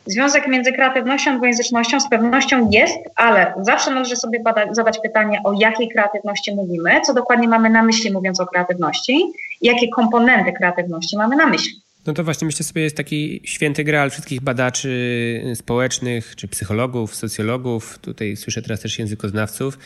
Związek 0.06 0.48
między 0.48 0.72
kreatywnością 0.72 1.30
a 1.30 1.37
dwujęzycznością 1.37 2.00
z 2.00 2.08
pewnością 2.08 2.70
jest, 2.70 2.98
ale 3.16 3.54
zawsze 3.60 3.90
należy 3.90 4.16
sobie 4.16 4.42
zadać 4.70 4.98
pytanie, 5.02 5.40
o 5.44 5.52
jakiej 5.52 5.88
kreatywności 5.88 6.54
mówimy, 6.54 7.00
co 7.00 7.14
dokładnie 7.14 7.48
mamy 7.48 7.70
na 7.70 7.82
myśli 7.82 8.12
mówiąc 8.12 8.40
o 8.40 8.46
kreatywności 8.46 9.32
jakie 9.62 9.88
komponenty 9.88 10.52
kreatywności 10.52 11.16
mamy 11.16 11.37
na 11.37 11.46
myśli. 11.46 11.84
No 12.07 12.12
to 12.12 12.25
właśnie 12.25 12.47
myślę 12.47 12.64
sobie, 12.64 12.83
jest 12.83 12.97
taki 12.97 13.40
święty 13.45 13.85
graal 13.85 14.11
wszystkich 14.11 14.40
badaczy 14.40 15.43
społecznych, 15.55 16.37
czy 16.37 16.49
psychologów, 16.49 17.14
socjologów, 17.14 17.99
tutaj 17.99 18.37
słyszę 18.37 18.62
teraz 18.62 18.81
też 18.81 18.99
językoznawców, 18.99 19.79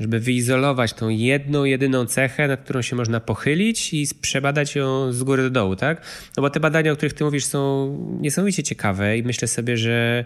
żeby 0.00 0.20
wyizolować 0.20 0.92
tą 0.92 1.08
jedną, 1.08 1.64
jedyną 1.64 2.06
cechę, 2.06 2.48
nad 2.48 2.60
którą 2.60 2.82
się 2.82 2.96
można 2.96 3.20
pochylić 3.20 3.94
i 3.94 4.06
przebadać 4.20 4.76
ją 4.76 5.12
z 5.12 5.22
góry 5.22 5.42
do 5.42 5.50
dołu, 5.50 5.76
tak? 5.76 6.02
No 6.36 6.40
bo 6.40 6.50
te 6.50 6.60
badania, 6.60 6.92
o 6.92 6.96
których 6.96 7.12
ty 7.12 7.24
mówisz, 7.24 7.44
są 7.44 7.96
niesamowicie 8.20 8.62
ciekawe 8.62 9.18
i 9.18 9.22
myślę 9.22 9.48
sobie, 9.48 9.76
że 9.76 10.24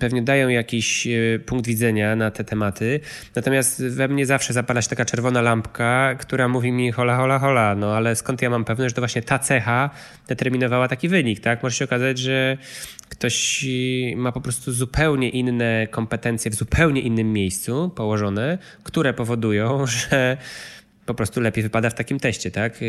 pewnie 0.00 0.22
dają 0.22 0.48
jakiś 0.48 1.06
e, 1.06 1.10
punkt 1.46 1.66
widzenia 1.66 2.16
na 2.16 2.30
te 2.30 2.44
tematy. 2.44 3.00
Natomiast 3.36 3.84
we 3.84 4.08
mnie 4.08 4.26
zawsze 4.26 4.52
zapala 4.52 4.82
się 4.82 4.88
taka 4.88 5.04
czerwona 5.04 5.42
lampka, 5.42 6.14
która 6.14 6.48
mówi 6.48 6.72
mi 6.72 6.92
hola, 6.92 7.16
hola, 7.16 7.38
hola, 7.38 7.74
no 7.74 7.96
ale 7.96 8.16
skąd 8.16 8.42
ja 8.42 8.50
mam 8.50 8.64
pewność, 8.64 8.90
że 8.90 8.94
to 8.94 9.00
właśnie 9.00 9.22
ta 9.22 9.38
cecha 9.38 9.90
determinowała 10.28 10.88
taki 10.88 11.08
wynik, 11.08 11.40
tak? 11.40 11.62
Może 11.62 11.76
się 11.76 11.84
okazać, 11.84 12.18
że 12.18 12.58
ktoś 13.10 13.66
ma 14.16 14.32
po 14.32 14.40
prostu 14.40 14.72
zupełnie 14.72 15.28
inne 15.28 15.86
kompetencje 15.90 16.50
w 16.50 16.54
zupełnie 16.54 17.00
innym 17.00 17.32
miejscu 17.32 17.90
położone, 17.96 18.58
które 18.82 19.14
powodują, 19.14 19.86
że 19.96 20.36
po 21.06 21.14
prostu 21.14 21.40
lepiej 21.40 21.62
wypada 21.62 21.90
w 21.90 21.94
takim 21.94 22.20
teście, 22.20 22.50
tak? 22.50 22.80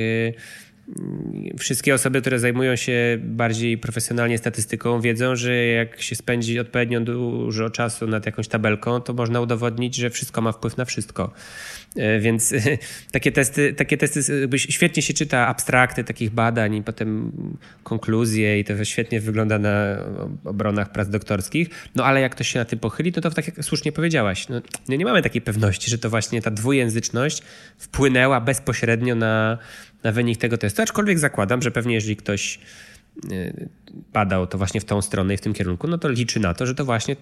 Wszystkie 1.59 1.93
osoby, 1.93 2.21
które 2.21 2.39
zajmują 2.39 2.75
się 2.75 3.17
bardziej 3.23 3.77
profesjonalnie 3.77 4.37
statystyką, 4.37 5.01
wiedzą, 5.01 5.35
że 5.35 5.65
jak 5.65 6.01
się 6.01 6.15
spędzi 6.15 6.59
odpowiednio 6.59 7.01
dużo 7.01 7.69
czasu 7.69 8.07
nad 8.07 8.25
jakąś 8.25 8.47
tabelką, 8.47 9.01
to 9.01 9.13
można 9.13 9.41
udowodnić, 9.41 9.95
że 9.95 10.09
wszystko 10.09 10.41
ma 10.41 10.51
wpływ 10.51 10.77
na 10.77 10.85
wszystko. 10.85 11.33
E, 11.95 12.19
więc 12.19 12.53
takie 13.11 13.31
testy, 13.31 13.73
takie 13.73 13.97
testy 13.97 14.21
świetnie 14.57 15.03
się 15.03 15.13
czyta 15.13 15.47
abstrakty 15.47 16.03
takich 16.03 16.29
badań 16.29 16.75
i 16.75 16.83
potem 16.83 17.31
konkluzje 17.83 18.59
i 18.59 18.63
to 18.63 18.85
świetnie 18.85 19.21
wygląda 19.21 19.59
na 19.59 19.97
obronach 20.45 20.91
prac 20.91 21.09
doktorskich. 21.09 21.69
No 21.95 22.05
ale 22.05 22.21
jak 22.21 22.31
ktoś 22.31 22.47
się 22.47 22.59
na 22.59 22.65
tym 22.65 22.79
pochyli, 22.79 23.13
no 23.15 23.21
to 23.21 23.31
tak 23.31 23.47
jak 23.47 23.65
słusznie 23.65 23.91
powiedziałaś, 23.91 24.49
no, 24.49 24.61
no 24.89 24.95
nie 24.95 25.05
mamy 25.05 25.21
takiej 25.21 25.41
pewności, 25.41 25.91
że 25.91 25.97
to 25.97 26.09
właśnie 26.09 26.41
ta 26.41 26.51
dwujęzyczność 26.51 27.43
wpłynęła 27.77 28.41
bezpośrednio 28.41 29.15
na, 29.15 29.57
na 30.03 30.11
wynik 30.11 30.37
tego 30.37 30.57
testu. 30.57 30.81
Aczkolwiek 30.81 31.19
zakładam, 31.19 31.61
że 31.61 31.71
pewnie 31.71 31.93
jeżeli 31.93 32.15
ktoś 32.15 32.59
badał 34.13 34.47
to 34.47 34.57
właśnie 34.57 34.81
w 34.81 34.85
tą 34.85 35.01
stronę 35.01 35.33
i 35.33 35.37
w 35.37 35.41
tym 35.41 35.53
kierunku, 35.53 35.87
no 35.87 35.97
to 35.97 36.09
liczy 36.09 36.39
na 36.39 36.53
to, 36.53 36.65
że 36.65 36.75
to 36.75 36.85
właśnie 36.85 37.15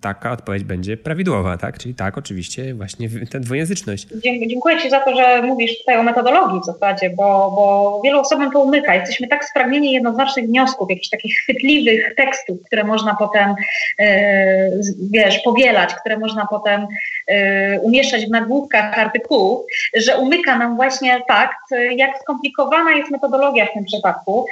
taka 0.00 0.32
odpowiedź 0.32 0.64
będzie 0.64 0.96
prawidłowa, 0.96 1.58
tak? 1.58 1.78
Czyli 1.78 1.94
tak, 1.94 2.18
oczywiście, 2.18 2.74
właśnie 2.74 3.08
tę 3.30 3.40
dwujęzyczność. 3.40 4.06
Dziękuję 4.46 4.78
Ci 4.78 4.90
za 4.90 5.00
to, 5.00 5.16
że 5.16 5.42
mówisz 5.42 5.78
tutaj 5.78 5.96
o 5.96 6.02
metodologii 6.02 6.60
w 6.60 6.64
zasadzie, 6.64 7.10
bo, 7.10 7.52
bo 7.56 8.00
wielu 8.04 8.20
osobom 8.20 8.50
to 8.50 8.60
umyka. 8.60 8.94
Jesteśmy 8.94 9.28
tak 9.28 9.44
spragnieni 9.44 9.92
jednoznacznych 9.92 10.46
wniosków, 10.46 10.90
jakichś 10.90 11.08
takich 11.08 11.34
chwytliwych 11.42 12.14
tekstów, 12.16 12.58
które 12.66 12.84
można 12.84 13.14
potem, 13.14 13.54
e, 13.98 14.70
wiesz, 15.10 15.38
powielać, 15.38 15.94
które 15.94 16.18
można 16.18 16.46
potem 16.46 16.86
e, 17.26 17.80
umieszczać 17.80 18.26
w 18.26 18.30
nagłówkach 18.30 18.98
artykułów, 18.98 19.66
że 19.96 20.18
umyka 20.18 20.58
nam 20.58 20.76
właśnie 20.76 21.22
fakt, 21.28 21.70
jak 21.96 22.10
skomplikowana 22.22 22.90
jest 22.90 23.10
metodologia 23.10 23.66
w 23.66 23.72
tym 23.72 23.84
przypadku, 23.84 24.46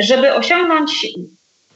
żeby 0.00 0.34
osiągnąć 0.34 1.06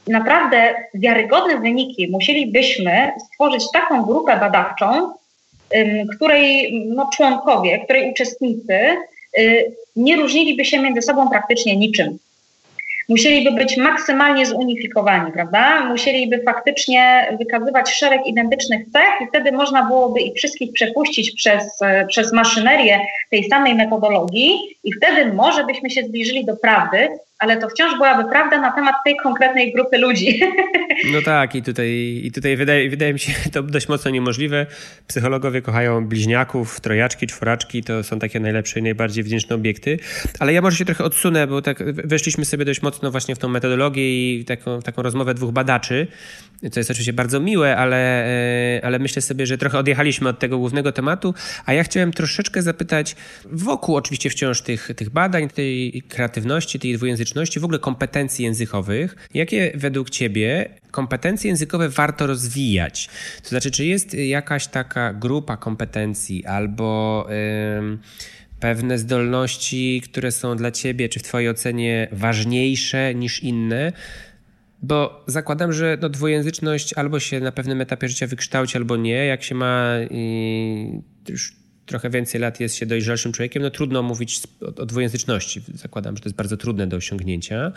naprawdę 0.07 0.75
wiarygodne 0.93 1.57
wyniki 1.57 2.07
musielibyśmy 2.11 3.11
stworzyć 3.25 3.63
taką 3.73 4.03
grupę 4.03 4.37
badawczą, 4.39 5.13
której 6.15 6.73
no, 6.87 7.09
członkowie, 7.13 7.79
której 7.79 8.11
uczestnicy 8.11 8.79
y, 9.39 9.71
nie 9.95 10.15
różniliby 10.15 10.65
się 10.65 10.79
między 10.79 11.01
sobą 11.01 11.29
praktycznie 11.29 11.77
niczym 11.77 12.17
musieliby 13.09 13.51
być 13.51 13.77
maksymalnie 13.77 14.45
zunifikowani, 14.45 15.31
prawda? 15.31 15.85
Musieliby 15.85 16.41
faktycznie 16.43 17.27
wykazywać 17.39 17.91
szereg 17.91 18.27
identycznych 18.27 18.85
cech 18.93 19.21
i 19.21 19.27
wtedy 19.27 19.51
można 19.51 19.83
byłoby 19.85 20.21
ich 20.21 20.35
wszystkich 20.35 20.73
przepuścić 20.73 21.31
przez, 21.31 21.81
e, 21.81 22.05
przez 22.07 22.33
maszynerię 22.33 22.99
tej 23.31 23.49
samej 23.49 23.75
metodologii 23.75 24.57
i 24.83 24.93
wtedy 24.93 25.33
może 25.33 25.65
byśmy 25.65 25.89
się 25.89 26.03
zbliżyli 26.03 26.45
do 26.45 26.55
prawdy, 26.55 27.07
ale 27.39 27.57
to 27.57 27.69
wciąż 27.69 27.93
byłaby 27.93 28.29
prawda 28.29 28.61
na 28.61 28.71
temat 28.71 28.95
tej 29.05 29.17
konkretnej 29.17 29.73
grupy 29.73 29.97
ludzi. 29.97 30.39
No 31.13 31.21
tak, 31.21 31.55
i 31.55 31.63
tutaj, 31.63 32.21
i 32.23 32.31
tutaj 32.31 32.57
wydaje, 32.57 32.89
wydaje 32.89 33.13
mi 33.13 33.19
się 33.19 33.31
to 33.53 33.63
dość 33.63 33.87
mocno 33.87 34.11
niemożliwe. 34.11 34.65
Psychologowie 35.07 35.61
kochają 35.61 36.07
bliźniaków, 36.07 36.79
trojaczki, 36.79 37.27
czworaczki, 37.27 37.83
to 37.83 38.03
są 38.03 38.19
takie 38.19 38.39
najlepsze 38.39 38.79
i 38.79 38.83
najbardziej 38.83 39.23
wdzięczne 39.23 39.55
obiekty. 39.55 39.99
Ale 40.39 40.53
ja 40.53 40.61
może 40.61 40.77
się 40.77 40.85
trochę 40.85 41.03
odsunę, 41.03 41.47
bo 41.47 41.61
tak 41.61 41.83
weszliśmy 42.07 42.45
sobie 42.45 42.65
dość 42.65 42.81
mocno 42.81 43.11
właśnie 43.11 43.35
w 43.35 43.39
tą 43.39 43.47
metodologię 43.47 44.39
i 44.39 44.45
taką, 44.45 44.81
taką 44.81 45.01
rozmowę 45.01 45.33
dwóch 45.33 45.51
badaczy, 45.51 46.07
co 46.71 46.79
jest 46.79 46.91
oczywiście 46.91 47.13
bardzo 47.13 47.39
miłe, 47.39 47.77
ale, 47.77 48.25
e, 48.77 48.85
ale 48.85 48.99
myślę 48.99 49.21
sobie, 49.21 49.45
że 49.45 49.57
trochę 49.57 49.77
odjechaliśmy 49.77 50.29
od 50.29 50.39
tego 50.39 50.57
głównego 50.57 50.91
tematu, 50.91 51.33
a 51.65 51.73
ja 51.73 51.83
chciałem 51.83 52.11
troszeczkę 52.11 52.61
zapytać 52.61 53.14
wokół 53.51 53.95
oczywiście 53.95 54.29
wciąż 54.29 54.61
tych, 54.61 54.91
tych 54.95 55.09
badań, 55.09 55.49
tej 55.49 56.03
kreatywności, 56.09 56.79
tej 56.79 56.97
dwujęzyczności, 56.97 57.59
w 57.59 57.63
ogóle 57.63 57.79
kompetencji 57.79 58.45
językowych. 58.45 59.15
Jakie 59.33 59.71
według 59.75 60.09
Ciebie 60.09 60.69
kompetencje 60.91 61.49
językowe 61.49 61.89
warto 61.89 62.27
rozwijać? 62.27 63.09
To 63.43 63.49
znaczy, 63.49 63.71
czy 63.71 63.85
jest 63.85 64.13
jakaś 64.13 64.67
taka 64.67 65.13
grupa 65.13 65.57
kompetencji 65.57 66.45
albo... 66.45 67.27
Yy, 67.29 67.97
pewne 68.59 68.97
zdolności, 68.97 70.01
które 70.03 70.31
są 70.31 70.57
dla 70.57 70.71
ciebie, 70.71 71.09
czy 71.09 71.19
w 71.19 71.23
twojej 71.23 71.49
ocenie 71.49 72.07
ważniejsze 72.11 73.15
niż 73.15 73.43
inne, 73.43 73.93
bo 74.81 75.23
zakładam, 75.27 75.73
że 75.73 75.97
no, 76.01 76.09
dwujęzyczność 76.09 76.93
albo 76.93 77.19
się 77.19 77.39
na 77.39 77.51
pewnym 77.51 77.81
etapie 77.81 78.07
życia 78.07 78.27
wykształci, 78.27 78.77
albo 78.77 78.97
nie. 78.97 79.25
Jak 79.25 79.43
się 79.43 79.55
ma 79.55 79.93
już 81.29 81.55
trochę 81.85 82.09
więcej 82.09 82.41
lat, 82.41 82.59
jest 82.59 82.75
się 82.75 82.85
dojrzalszym 82.85 83.31
człowiekiem, 83.31 83.63
no 83.63 83.69
trudno 83.69 84.03
mówić 84.03 84.41
o, 84.61 84.81
o 84.81 84.85
dwujęzyczności. 84.85 85.61
Zakładam, 85.73 86.15
że 86.15 86.23
to 86.23 86.29
jest 86.29 86.37
bardzo 86.37 86.57
trudne 86.57 86.87
do 86.87 86.97
osiągnięcia. 86.97 87.71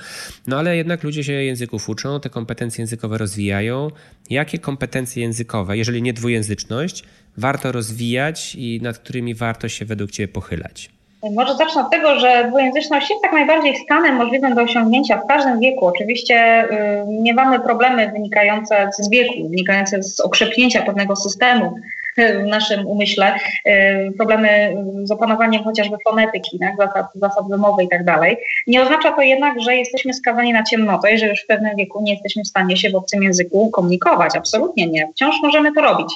No 0.46 0.58
ale 0.58 0.76
jednak 0.76 1.02
ludzie 1.02 1.24
się 1.24 1.32
języków 1.32 1.88
uczą, 1.88 2.20
te 2.20 2.30
kompetencje 2.30 2.82
językowe 2.82 3.18
rozwijają. 3.18 3.90
Jakie 4.30 4.58
kompetencje 4.58 5.22
językowe, 5.22 5.76
jeżeli 5.76 6.02
nie 6.02 6.12
dwujęzyczność, 6.12 7.04
warto 7.36 7.72
rozwijać 7.72 8.54
i 8.54 8.80
nad 8.82 8.98
którymi 8.98 9.34
warto 9.34 9.68
się 9.68 9.84
według 9.84 10.10
Ciebie 10.10 10.32
pochylać? 10.32 10.90
Może 11.22 11.56
zacznę 11.56 11.82
od 11.82 11.90
tego, 11.90 12.20
że 12.20 12.44
dwujęzyczność 12.48 13.10
jest 13.10 13.22
tak 13.22 13.32
najbardziej 13.32 13.76
stanem 13.76 14.16
możliwym 14.16 14.54
do 14.54 14.62
osiągnięcia 14.62 15.18
w 15.18 15.26
każdym 15.26 15.60
wieku. 15.60 15.86
Oczywiście 15.86 16.64
y, 16.64 17.06
nie 17.08 17.34
mamy 17.34 17.60
problemy 17.60 18.12
wynikające 18.12 18.90
z 18.98 19.10
wieku, 19.10 19.48
wynikające 19.48 20.02
z 20.02 20.20
okrzepnięcia 20.20 20.82
pewnego 20.82 21.16
systemu 21.16 21.74
w 22.18 22.46
naszym 22.46 22.86
umyśle, 22.86 23.34
y, 23.68 24.12
problemy 24.16 24.76
z 25.04 25.10
opanowaniem 25.10 25.64
chociażby 25.64 25.96
fonetyki, 26.04 26.58
tak, 26.58 26.76
zasad, 26.76 27.06
zasad 27.14 27.48
wymowy 27.48 27.84
i 27.84 27.88
tak 27.88 28.04
dalej. 28.04 28.36
Nie 28.66 28.82
oznacza 28.82 29.12
to 29.12 29.22
jednak, 29.22 29.60
że 29.60 29.76
jesteśmy 29.76 30.14
skazani 30.14 30.52
na 30.52 30.62
ciemnotę 30.62 31.12
i 31.12 31.18
że 31.18 31.26
już 31.26 31.42
w 31.42 31.46
pewnym 31.46 31.76
wieku 31.76 32.02
nie 32.02 32.12
jesteśmy 32.12 32.42
w 32.42 32.48
stanie 32.48 32.76
się 32.76 32.90
w 32.90 32.94
obcym 32.94 33.22
języku 33.22 33.70
komunikować. 33.70 34.36
Absolutnie 34.36 34.86
nie. 34.86 35.08
Wciąż 35.12 35.36
możemy 35.42 35.72
to 35.72 35.80
robić. 35.80 36.14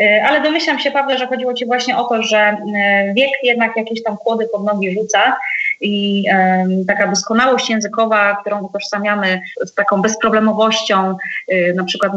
E, 0.00 0.24
ale 0.24 0.40
domyślam 0.40 0.78
się, 0.78 0.90
Paweł, 0.90 1.18
że 1.18 1.26
chodziło 1.26 1.54
Ci 1.54 1.66
właśnie 1.66 1.96
o 1.96 2.04
to, 2.04 2.22
że 2.22 2.38
e, 2.38 2.56
wiek 3.16 3.30
jednak 3.42 3.76
jakieś 3.76 4.02
tam 4.02 4.16
kłody 4.16 4.48
pod 4.52 4.64
nogi 4.64 4.94
rzuca 4.94 5.36
i 5.82 6.24
taka 6.86 7.08
doskonałość 7.08 7.70
językowa, 7.70 8.36
którą 8.40 8.60
utożsamiamy 8.60 9.40
z 9.64 9.74
taką 9.74 10.02
bezproblemowością 10.02 11.16
y, 11.52 11.74
na 11.76 11.84
przykład 11.84 12.12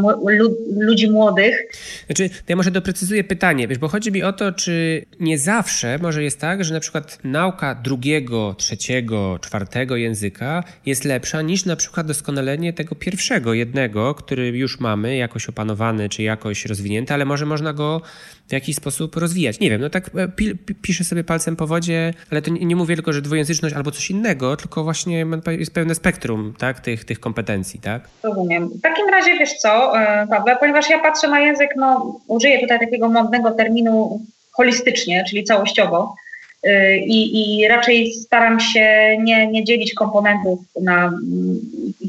ludzi 0.78 1.12
młodych. 1.12 1.66
Znaczy, 2.06 2.30
ja 2.48 2.56
może 2.56 2.72
doprecyzuję 2.72 3.24
pytanie, 3.24 3.68
wiesz, 3.68 3.78
bo 3.78 3.88
chodzi 3.88 4.12
mi 4.12 4.24
o 4.24 4.34
to, 4.34 4.52
czy 4.52 5.06
nie 5.20 5.38
zawsze 5.38 5.98
może 6.02 6.24
jest 6.24 6.40
tak, 6.40 6.64
że 6.64 6.74
na 6.74 6.80
przykład 6.80 7.20
nauka 7.24 7.76
drugiego, 7.76 8.56
trzeciego, 8.58 9.40
czwartego 9.42 9.96
języka 9.96 10.64
jest 10.86 11.06
lepsza 11.06 11.42
niż 11.42 11.66
na 11.66 11.76
przykład 11.76 12.08
doskonalenie 12.08 12.74
tego 12.74 12.96
pierwszego, 12.96 13.54
jednego, 13.54 14.16
który 14.16 14.48
już 14.48 14.80
mamy 14.80 15.16
jakoś 15.16 15.50
opanowany 15.50 16.10
czy 16.10 16.24
jakoś 16.24 16.66
rozwinięty, 16.66 17.14
ale 17.14 17.26
może 17.26 17.46
można 17.46 17.74
go 17.74 18.02
w 18.48 18.54
jakiś 18.54 18.76
sposób 18.76 19.16
rozwijać. 19.16 19.60
Nie 19.60 19.70
wiem, 19.70 19.82
no 19.82 19.90
tak 19.90 20.10
e, 20.18 20.28
pi 20.28 20.56
piszę 20.82 21.04
sobie 21.04 21.24
palcem 21.24 21.56
po 21.56 21.68
wodzie, 21.68 22.14
ale 22.32 22.42
to 22.42 22.52
nie, 22.52 22.66
nie 22.66 22.76
mówię 22.76 22.96
tylko, 22.96 23.14
że 23.14 23.22
dwujęzyczność 23.22 23.76
albo 23.76 23.92
coś 23.92 24.12
innego, 24.12 24.58
tylko 24.58 24.84
właśnie 24.84 25.26
jest 25.48 25.74
pełne 25.74 25.96
spektrum 25.96 26.54
tak, 26.58 26.80
tych, 26.80 27.06
tych 27.06 27.20
kompetencji, 27.20 27.80
tak? 27.80 28.08
Rozumiem. 28.24 28.70
W 28.70 28.82
takim 28.82 29.10
razie 29.10 29.38
wiesz 29.38 29.54
co, 29.54 30.00
e, 30.00 30.28
Paweł, 30.28 30.56
ponieważ 30.60 30.90
ja 30.90 31.00
patrzę 31.00 31.28
na 31.28 31.40
język, 31.40 31.70
no 31.78 32.20
użyję 32.28 32.60
tutaj 32.60 32.80
takiego 32.80 33.10
modnego 33.10 33.52
terminu 33.52 34.22
holistycznie, 34.52 35.24
czyli 35.30 35.44
całościowo, 35.44 36.16
e, 36.64 36.98
i, 36.98 37.60
i 37.62 37.68
raczej 37.68 38.14
staram 38.14 38.60
się 38.60 39.18
nie, 39.24 39.48
nie 39.48 39.64
dzielić 39.64 39.94
komponentów 39.94 40.60
na 40.82 41.14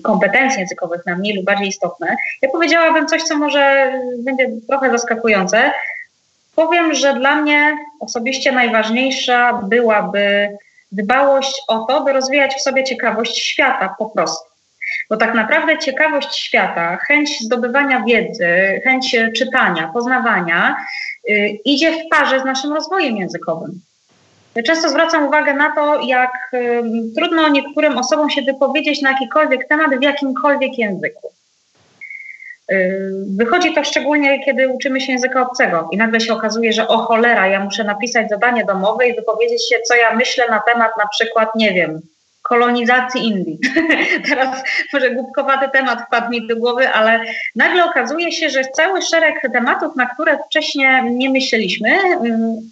kompetencji 0.02 0.60
językowych 0.60 1.06
na 1.06 1.16
mniej 1.16 1.36
lub 1.36 1.44
bardziej 1.44 1.68
istotne. 1.68 2.16
Ja 2.42 2.48
powiedziałabym 2.50 3.06
coś, 3.06 3.22
co 3.22 3.38
może 3.38 3.92
będzie 4.18 4.50
trochę 4.68 4.90
zaskakujące, 4.90 5.72
Powiem, 6.56 6.94
że 6.94 7.14
dla 7.14 7.36
mnie 7.36 7.76
osobiście 8.00 8.52
najważniejsza 8.52 9.52
byłaby 9.52 10.48
dbałość 10.92 11.62
o 11.68 11.78
to, 11.78 12.00
by 12.00 12.12
rozwijać 12.12 12.54
w 12.54 12.62
sobie 12.62 12.84
ciekawość 12.84 13.38
świata 13.38 13.94
po 13.98 14.10
prostu. 14.10 14.48
Bo 15.10 15.16
tak 15.16 15.34
naprawdę 15.34 15.78
ciekawość 15.78 16.36
świata, 16.36 16.96
chęć 16.96 17.40
zdobywania 17.40 18.04
wiedzy, 18.04 18.80
chęć 18.84 19.16
czytania, 19.36 19.90
poznawania 19.92 20.76
y, 21.30 21.58
idzie 21.64 21.92
w 21.92 22.08
parze 22.10 22.40
z 22.40 22.44
naszym 22.44 22.72
rozwojem 22.72 23.16
językowym. 23.16 23.80
Często 24.66 24.88
zwracam 24.88 25.26
uwagę 25.26 25.54
na 25.54 25.74
to, 25.74 26.00
jak 26.00 26.50
y, 26.54 26.82
trudno 27.16 27.48
niektórym 27.48 27.98
osobom 27.98 28.30
się 28.30 28.42
wypowiedzieć 28.42 29.02
na 29.02 29.10
jakikolwiek 29.10 29.68
temat 29.68 29.98
w 29.98 30.02
jakimkolwiek 30.02 30.78
języku. 30.78 31.35
Y, 32.72 33.00
wychodzi 33.36 33.74
to 33.74 33.84
szczególnie, 33.84 34.44
kiedy 34.44 34.68
uczymy 34.68 35.00
się 35.00 35.12
języka 35.12 35.42
obcego 35.42 35.88
i 35.92 35.96
nagle 35.96 36.20
się 36.20 36.32
okazuje, 36.32 36.72
że 36.72 36.88
o 36.88 36.98
cholera, 36.98 37.46
ja 37.46 37.64
muszę 37.64 37.84
napisać 37.84 38.28
zadanie 38.28 38.64
domowe 38.64 39.08
i 39.08 39.16
wypowiedzieć 39.16 39.68
się, 39.68 39.76
co 39.88 39.94
ja 39.94 40.14
myślę 40.14 40.44
na 40.50 40.60
temat 40.60 40.92
na 40.98 41.08
przykład, 41.08 41.54
nie 41.54 41.72
wiem, 41.74 42.00
kolonizacji 42.48 43.26
Indii. 43.26 43.58
Teraz 44.28 44.62
może 44.92 45.10
głupkowaty 45.10 45.68
temat 45.72 46.02
wpadł 46.06 46.30
mi 46.30 46.46
do 46.46 46.56
głowy, 46.56 46.88
ale 46.88 47.20
nagle 47.56 47.84
okazuje 47.84 48.32
się, 48.32 48.50
że 48.50 48.64
cały 48.64 49.02
szereg 49.02 49.34
tematów, 49.52 49.96
na 49.96 50.06
które 50.06 50.38
wcześniej 50.46 50.88
nie 51.04 51.30
myśleliśmy, 51.30 51.98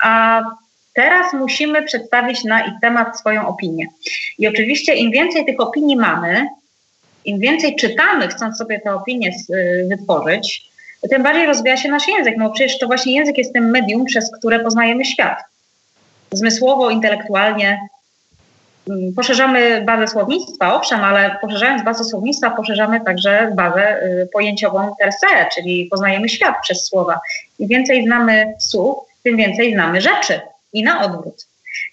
a 0.02 0.42
teraz 0.94 1.32
musimy 1.32 1.82
przedstawić 1.82 2.44
na 2.44 2.66
ich 2.66 2.74
temat 2.82 3.18
swoją 3.18 3.46
opinię. 3.46 3.86
I 4.38 4.48
oczywiście 4.48 4.94
im 4.94 5.10
więcej 5.10 5.44
tych 5.44 5.60
opinii 5.60 5.96
mamy, 5.96 6.46
im 7.24 7.38
więcej 7.38 7.76
czytamy, 7.76 8.28
chcąc 8.28 8.56
sobie 8.56 8.80
te 8.80 8.94
opinie 8.94 9.30
y, 9.50 9.86
wytworzyć, 9.90 10.74
tym 11.10 11.22
bardziej 11.22 11.46
rozwija 11.46 11.76
się 11.76 11.88
nasz 11.88 12.08
język. 12.08 12.34
No 12.38 12.50
przecież 12.50 12.78
to 12.78 12.86
właśnie 12.86 13.14
język 13.14 13.38
jest 13.38 13.52
tym 13.52 13.70
medium, 13.70 14.04
przez 14.04 14.30
które 14.38 14.60
poznajemy 14.60 15.04
świat. 15.04 15.38
Zmysłowo, 16.32 16.90
intelektualnie. 16.90 17.88
Mm, 18.90 19.14
poszerzamy 19.14 19.82
bazę 19.86 20.08
słownictwa, 20.08 20.74
owszem, 20.74 21.04
ale 21.04 21.36
poszerzając 21.40 21.84
bazę 21.84 22.04
słownictwa, 22.04 22.50
poszerzamy 22.50 23.00
także 23.00 23.52
bazę 23.54 24.02
y, 24.02 24.28
pojęciową 24.32 24.94
per 25.00 25.12
se, 25.12 25.46
czyli 25.54 25.86
poznajemy 25.90 26.28
świat 26.28 26.54
przez 26.62 26.86
słowa. 26.86 27.20
Im 27.58 27.68
więcej 27.68 28.04
znamy 28.04 28.54
słów, 28.58 28.98
tym 29.22 29.36
więcej 29.36 29.72
znamy 29.72 30.00
rzeczy 30.00 30.40
i 30.72 30.82
na 30.82 31.02
odwrót. 31.04 31.46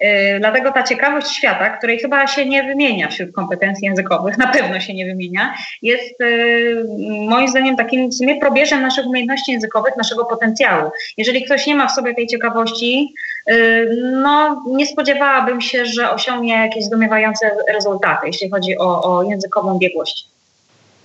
Y, 0.04 0.38
dlatego 0.40 0.72
ta 0.72 0.84
ciekawość 0.84 1.32
świata, 1.32 1.70
której 1.70 2.00
chyba 2.00 2.28
się 2.28 2.46
nie 2.46 2.64
wymienia 2.64 3.08
wśród 3.08 3.32
kompetencji 3.32 3.88
językowych, 3.88 4.38
na 4.46 4.48
pewno 4.48 4.80
się 4.80 4.94
nie 4.94 5.06
wymienia, 5.06 5.54
jest 5.82 6.22
y, 6.22 6.86
moim 7.28 7.48
zdaniem 7.48 7.76
takim 7.76 8.10
w 8.10 8.14
sumie 8.14 8.40
probierzem 8.40 8.82
naszych 8.82 9.06
umiejętności 9.06 9.52
językowych, 9.52 9.98
naszego 9.98 10.26
potencjału. 10.26 10.92
Jeżeli 11.18 11.46
ktoś 11.46 11.68
nie 11.68 11.76
ma 11.76 11.88
w 11.88 11.92
sobie 11.92 12.16
tej 12.16 12.28
ciekawości, 12.28 13.14
y, 13.52 14.12
no 14.12 14.64
nie 14.68 14.86
spodziewałabym 14.86 15.62
się, 15.62 15.86
że 15.86 16.12
osiągnie 16.12 16.54
jakieś 16.54 16.84
zdumiewające 16.84 17.52
rezultaty, 17.74 18.28
jeśli 18.28 18.50
chodzi 18.50 18.78
o, 18.78 19.04
o 19.04 19.24
językową 19.24 19.80
biegłość 19.80 20.32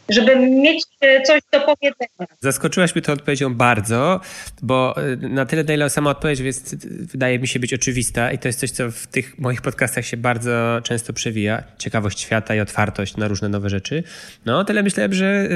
żeby 0.08 0.36
mieć 0.36 0.84
e, 1.00 1.22
coś 1.22 1.40
do 1.52 1.60
powiedzenia. 1.60 2.28
Zaskoczyłaś 2.40 2.94
mnie 2.94 3.02
tą 3.02 3.12
odpowiedzią 3.12 3.54
bardzo, 3.54 4.20
bo 4.62 4.94
e, 4.96 5.16
na 5.16 5.46
tyle, 5.46 5.64
na 5.64 5.74
ile 5.74 5.90
sama 5.90 6.10
odpowiedź 6.10 6.40
jest, 6.40 6.88
wydaje 6.88 7.38
mi 7.38 7.48
się 7.48 7.60
być 7.60 7.74
oczywista 7.74 8.32
i 8.32 8.38
to 8.38 8.48
jest 8.48 8.60
coś, 8.60 8.70
co 8.70 8.90
w 8.90 9.06
tych 9.06 9.38
moich 9.38 9.62
podcastach 9.62 10.06
się 10.06 10.16
bardzo 10.16 10.80
często 10.82 11.12
przewija. 11.12 11.62
Ciekawość 11.78 12.20
świata 12.20 12.54
i 12.54 12.60
otwartość 12.60 13.16
na 13.16 13.28
różne 13.28 13.48
nowe 13.48 13.70
rzeczy. 13.70 14.02
No, 14.46 14.64
tyle 14.64 14.82
myślałem, 14.82 15.12
że 15.12 15.48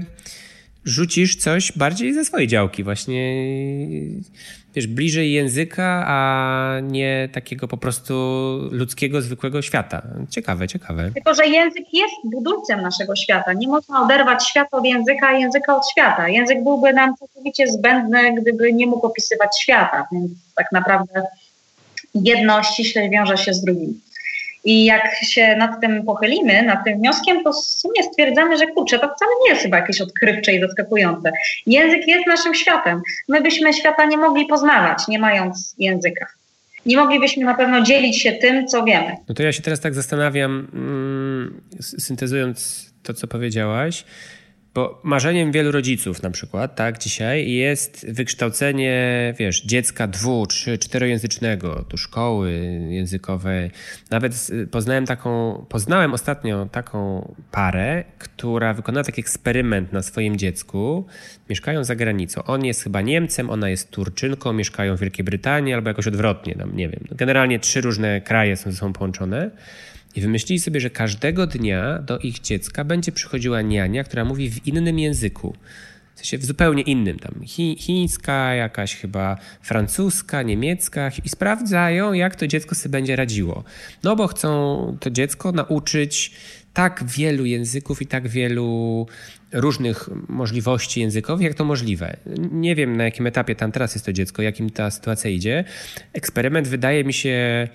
yy, 0.00 0.06
rzucisz 0.84 1.36
coś 1.36 1.72
bardziej 1.72 2.14
ze 2.14 2.24
swojej 2.24 2.48
działki 2.48 2.84
właśnie 2.84 3.44
wiesz, 4.78 4.86
bliżej 4.86 5.32
języka, 5.32 6.04
a 6.06 6.80
nie 6.82 7.28
takiego 7.32 7.68
po 7.68 7.76
prostu 7.76 8.14
ludzkiego, 8.70 9.22
zwykłego 9.22 9.62
świata. 9.62 10.02
Ciekawe, 10.30 10.68
ciekawe. 10.68 11.10
Tylko, 11.14 11.34
że 11.34 11.46
język 11.46 11.84
jest 11.92 12.14
budulcem 12.24 12.82
naszego 12.82 13.16
świata. 13.16 13.52
Nie 13.52 13.68
można 13.68 14.02
oderwać 14.02 14.48
świata 14.48 14.76
od 14.76 14.84
języka, 14.84 15.28
a 15.28 15.32
języka 15.32 15.76
od 15.76 15.90
świata. 15.90 16.28
Język 16.28 16.64
byłby 16.64 16.92
nam 16.92 17.16
całkowicie 17.16 17.68
zbędny, 17.68 18.34
gdyby 18.42 18.72
nie 18.72 18.86
mógł 18.86 19.06
opisywać 19.06 19.60
świata. 19.62 20.06
Więc 20.12 20.30
tak 20.56 20.72
naprawdę 20.72 21.22
jedno 22.14 22.62
ściśle 22.62 23.10
wiąże 23.10 23.36
się 23.36 23.54
z 23.54 23.64
drugim. 23.64 24.00
I 24.68 24.84
jak 24.84 25.02
się 25.22 25.56
nad 25.56 25.80
tym 25.80 26.04
pochylimy, 26.04 26.62
nad 26.62 26.84
tym 26.84 26.98
wnioskiem, 26.98 27.44
to 27.44 27.52
w 27.52 27.56
sumie 27.56 28.02
stwierdzamy, 28.02 28.58
że 28.58 28.66
kurczę, 28.66 28.98
to 28.98 29.14
wcale 29.14 29.30
nie 29.44 29.50
jest 29.50 29.62
chyba 29.62 29.76
jakieś 29.76 30.00
odkrywcze 30.00 30.54
i 30.54 30.60
zaskakujące. 30.60 31.32
Język 31.66 32.08
jest 32.08 32.26
naszym 32.26 32.54
światem. 32.54 33.00
My 33.28 33.40
byśmy 33.40 33.72
świata 33.72 34.04
nie 34.04 34.16
mogli 34.16 34.46
poznawać, 34.46 35.08
nie 35.08 35.18
mając 35.18 35.74
języka. 35.78 36.26
Nie 36.86 36.96
moglibyśmy 36.96 37.44
na 37.44 37.54
pewno 37.54 37.82
dzielić 37.82 38.22
się 38.22 38.32
tym, 38.32 38.66
co 38.66 38.84
wiemy. 38.84 39.16
No 39.28 39.34
to 39.34 39.42
ja 39.42 39.52
się 39.52 39.62
teraz 39.62 39.80
tak 39.80 39.94
zastanawiam, 39.94 40.68
mm, 40.74 41.60
syntezując 41.80 42.86
to, 43.02 43.14
co 43.14 43.26
powiedziałaś. 43.26 44.04
Bo 44.78 45.00
marzeniem 45.02 45.52
wielu 45.52 45.72
rodziców 45.72 46.22
na 46.22 46.30
przykład, 46.30 46.76
tak, 46.76 46.98
dzisiaj 46.98 47.50
jest 47.50 48.06
wykształcenie, 48.12 49.34
wiesz, 49.38 49.62
dziecka 49.62 50.06
dwu, 50.06 50.46
trzy, 50.46 50.78
czterojęzycznego, 50.78 51.84
tu 51.88 51.96
szkoły 51.96 52.52
językowe. 52.88 53.70
Nawet 54.10 54.50
poznałem 54.70 55.06
taką, 55.06 55.64
poznałem 55.68 56.14
ostatnio 56.14 56.66
taką 56.66 57.34
parę, 57.50 58.04
która 58.18 58.74
wykonała 58.74 59.04
taki 59.04 59.20
eksperyment 59.20 59.92
na 59.92 60.02
swoim 60.02 60.36
dziecku. 60.36 61.06
Mieszkają 61.50 61.84
za 61.84 61.96
granicą. 61.96 62.42
On 62.42 62.64
jest 62.64 62.82
chyba 62.82 63.00
Niemcem, 63.00 63.50
ona 63.50 63.68
jest 63.68 63.90
Turczynką, 63.90 64.52
mieszkają 64.52 64.96
w 64.96 65.00
Wielkiej 65.00 65.24
Brytanii 65.24 65.74
albo 65.74 65.88
jakoś 65.88 66.06
odwrotnie, 66.06 66.54
tam, 66.54 66.76
nie 66.76 66.88
wiem. 66.88 67.04
Generalnie 67.10 67.58
trzy 67.58 67.80
różne 67.80 68.20
kraje 68.20 68.56
są 68.56 68.70
ze 68.70 68.76
sobą 68.76 68.92
połączone. 68.92 69.50
I 70.16 70.20
wymyślili 70.20 70.60
sobie, 70.60 70.80
że 70.80 70.90
każdego 70.90 71.46
dnia 71.46 71.98
do 71.98 72.18
ich 72.18 72.40
dziecka 72.40 72.84
będzie 72.84 73.12
przychodziła 73.12 73.62
niania, 73.62 74.04
która 74.04 74.24
mówi 74.24 74.50
w 74.50 74.66
innym 74.66 74.98
języku. 74.98 75.54
W 76.14 76.18
sensie 76.18 76.38
w 76.38 76.44
zupełnie 76.44 76.82
innym, 76.82 77.18
tam 77.18 77.34
chi, 77.46 77.76
chińska, 77.78 78.54
jakaś 78.54 78.96
chyba 78.96 79.36
francuska, 79.62 80.42
niemiecka 80.42 81.10
i 81.24 81.28
sprawdzają, 81.28 82.12
jak 82.12 82.36
to 82.36 82.46
dziecko 82.46 82.74
sobie 82.74 82.92
będzie 82.92 83.16
radziło. 83.16 83.64
No 84.02 84.16
bo 84.16 84.26
chcą 84.26 84.96
to 85.00 85.10
dziecko 85.10 85.52
nauczyć 85.52 86.32
tak 86.74 87.04
wielu 87.06 87.44
języków 87.44 88.02
i 88.02 88.06
tak 88.06 88.28
wielu 88.28 89.06
różnych 89.52 90.08
możliwości 90.28 91.00
językowych, 91.00 91.44
jak 91.44 91.54
to 91.54 91.64
możliwe. 91.64 92.16
Nie 92.52 92.74
wiem, 92.74 92.96
na 92.96 93.04
jakim 93.04 93.26
etapie 93.26 93.54
tam 93.54 93.72
teraz 93.72 93.94
jest 93.94 94.06
to 94.06 94.12
dziecko, 94.12 94.42
jakim 94.42 94.70
ta 94.70 94.90
sytuacja 94.90 95.30
idzie. 95.30 95.64
Eksperyment 96.12 96.68
wydaje 96.68 97.04
mi 97.04 97.12
się, 97.12 97.68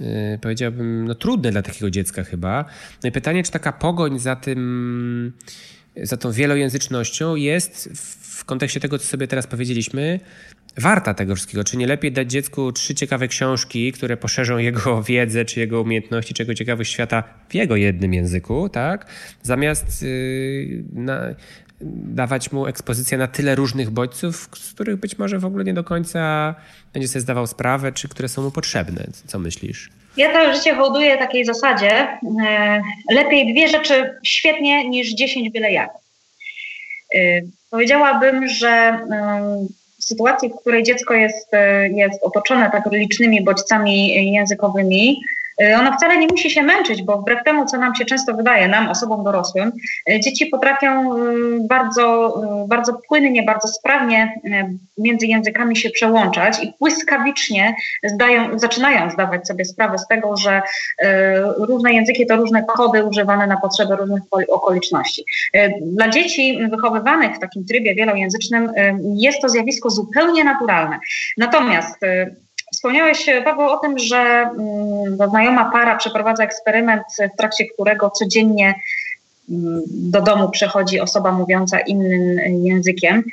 yy, 0.00 0.06
powiedziałbym, 0.42 1.04
no, 1.04 1.14
trudny 1.14 1.50
dla 1.50 1.62
takiego 1.62 1.90
dziecka 1.90 2.24
chyba. 2.24 2.64
No 3.02 3.08
i 3.08 3.12
pytanie, 3.12 3.42
czy 3.42 3.52
taka 3.52 3.72
pogoń 3.72 4.18
za 4.18 4.36
tym, 4.36 5.32
za 6.02 6.16
tą 6.16 6.32
wielojęzycznością 6.32 7.36
jest 7.36 7.88
w 8.34 8.44
kontekście 8.44 8.80
tego, 8.80 8.98
co 8.98 9.06
sobie 9.06 9.28
teraz 9.28 9.46
powiedzieliśmy, 9.46 10.20
warta 10.76 11.14
tego 11.14 11.34
wszystkiego? 11.34 11.64
Czy 11.64 11.76
nie 11.76 11.86
lepiej 11.86 12.12
dać 12.12 12.30
dziecku 12.30 12.72
trzy 12.72 12.94
ciekawe 12.94 13.28
książki, 13.28 13.92
które 13.92 14.16
poszerzą 14.16 14.58
jego 14.68 15.02
wiedzę, 15.02 15.44
czy 15.44 15.60
jego 15.60 15.82
umiejętności, 15.82 16.34
czy 16.34 16.42
jego 16.42 16.54
ciekawość 16.54 16.92
świata 16.92 17.24
w 17.48 17.54
jego 17.54 17.76
jednym 17.76 18.14
języku, 18.14 18.68
tak? 18.68 19.06
Zamiast 19.42 20.02
yy, 20.02 20.84
na, 20.92 21.20
dawać 21.80 22.52
mu 22.52 22.66
ekspozycję 22.66 23.18
na 23.18 23.26
tyle 23.26 23.54
różnych 23.54 23.90
bodźców, 23.90 24.48
z 24.56 24.72
których 24.72 24.96
być 24.96 25.18
może 25.18 25.38
w 25.38 25.44
ogóle 25.44 25.64
nie 25.64 25.74
do 25.74 25.84
końca 25.84 26.54
będzie 26.92 27.08
sobie 27.08 27.20
zdawał 27.20 27.46
sprawę, 27.46 27.92
czy 27.92 28.08
które 28.08 28.28
są 28.28 28.42
mu 28.42 28.50
potrzebne. 28.50 29.06
Co 29.26 29.38
myślisz? 29.38 29.90
Ja 30.16 30.32
to 30.32 30.54
życie 30.54 30.74
hołduję 30.74 31.18
takiej 31.18 31.44
zasadzie. 31.44 31.90
E, 31.90 32.82
lepiej 33.10 33.52
dwie 33.52 33.68
rzeczy 33.68 34.18
świetnie 34.22 34.88
niż 34.88 35.14
dziesięć 35.14 35.50
byle 35.50 35.72
jak. 35.72 35.90
E, 37.14 37.40
powiedziałabym, 37.70 38.48
że 38.48 38.98
w 40.04 40.06
sytuacji, 40.06 40.48
w 40.48 40.60
której 40.60 40.82
dziecko 40.82 41.14
jest, 41.14 41.54
e, 41.54 41.88
jest 41.88 42.22
otoczone 42.22 42.70
tak 42.70 42.92
licznymi 42.92 43.44
bodźcami 43.44 44.32
językowymi, 44.32 45.20
E, 45.62 45.78
ona 45.78 45.96
wcale 45.96 46.18
nie 46.18 46.26
musi 46.26 46.50
się 46.50 46.62
męczyć, 46.62 47.02
bo 47.02 47.18
wbrew 47.18 47.44
temu, 47.44 47.66
co 47.66 47.78
nam 47.78 47.94
się 47.94 48.04
często 48.04 48.34
wydaje, 48.34 48.68
nam, 48.68 48.88
osobom 48.88 49.24
dorosłym, 49.24 49.72
e, 50.10 50.20
dzieci 50.20 50.46
potrafią 50.46 51.16
e, 51.16 51.24
bardzo, 51.60 52.34
bardzo 52.68 52.92
płynnie, 53.08 53.42
bardzo 53.42 53.68
sprawnie 53.68 54.40
między 54.98 55.26
językami 55.26 55.76
się 55.76 55.90
przełączać 55.90 56.64
i 56.64 56.72
błyskawicznie 56.80 57.74
zdają, 58.04 58.58
zaczynają 58.58 59.10
zdawać 59.10 59.46
sobie 59.46 59.64
sprawę 59.64 59.98
z 59.98 60.06
tego, 60.06 60.36
że 60.36 60.62
różne 61.56 61.92
języki 61.92 62.26
to 62.26 62.36
różne 62.36 62.64
kody 62.64 63.04
używane 63.04 63.46
na 63.46 63.56
potrzeby 63.60 63.96
różnych 63.96 64.22
okoliczności. 64.48 65.24
Dla 65.82 66.08
dzieci 66.08 66.58
wychowywanych 66.70 67.36
w 67.36 67.38
takim 67.38 67.64
trybie 67.64 67.94
wielojęzycznym 67.94 68.72
jest 69.16 69.40
to 69.40 69.48
zjawisko 69.48 69.90
zupełnie 69.90 70.44
naturalne. 70.44 70.98
Natomiast 71.36 71.98
Wspomniałeś, 72.84 73.26
Paweł, 73.44 73.68
o 73.68 73.76
tym, 73.76 73.98
że 73.98 74.16
mm, 74.18 75.30
znajoma 75.30 75.70
para 75.70 75.96
przeprowadza 75.96 76.44
eksperyment, 76.44 77.02
w 77.34 77.36
trakcie 77.36 77.66
którego 77.66 78.10
codziennie 78.10 78.74
mm, 79.50 79.82
do 79.86 80.20
domu 80.20 80.50
przychodzi 80.50 81.00
osoba 81.00 81.32
mówiąca 81.32 81.80
innym 81.80 82.38
językiem. 82.64 83.24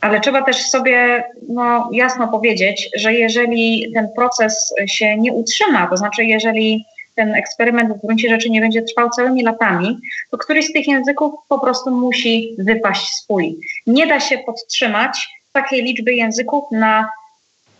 Ale 0.00 0.20
trzeba 0.20 0.42
też 0.42 0.68
sobie 0.68 1.24
no, 1.48 1.90
jasno 1.92 2.28
powiedzieć, 2.28 2.90
że 2.96 3.12
jeżeli 3.12 3.92
ten 3.94 4.08
proces 4.16 4.74
się 4.86 5.16
nie 5.18 5.32
utrzyma, 5.32 5.86
to 5.86 5.96
znaczy 5.96 6.24
jeżeli 6.24 6.84
ten 7.14 7.34
eksperyment 7.34 7.92
w 7.92 8.06
gruncie 8.06 8.28
rzeczy 8.28 8.50
nie 8.50 8.60
będzie 8.60 8.82
trwał 8.82 9.10
całymi 9.10 9.42
latami, 9.42 9.98
to 10.30 10.38
któryś 10.38 10.66
z 10.66 10.72
tych 10.72 10.88
języków 10.88 11.34
po 11.48 11.58
prostu 11.58 11.90
musi 11.90 12.54
wypaść 12.58 13.08
z 13.14 13.26
puli. 13.26 13.58
Nie 13.86 14.06
da 14.06 14.20
się 14.20 14.38
podtrzymać 14.38 15.28
takiej 15.52 15.82
liczby 15.82 16.14
języków 16.14 16.64
na, 16.72 17.08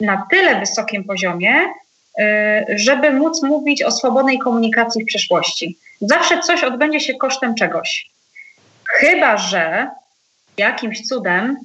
na 0.01 0.27
tyle 0.31 0.61
wysokim 0.61 1.05
poziomie, 1.05 1.55
y, 2.21 2.23
żeby 2.79 3.11
móc 3.11 3.43
mówić 3.43 3.83
o 3.83 3.91
swobodnej 3.91 4.39
komunikacji 4.39 5.03
w 5.03 5.07
przyszłości. 5.07 5.79
Zawsze 6.01 6.41
coś 6.41 6.65
odbędzie 6.65 7.01
się 7.01 7.15
kosztem 7.15 7.55
czegoś. 7.55 8.11
Chyba, 8.85 9.37
że 9.37 9.91
jakimś 10.57 11.09
cudem 11.09 11.57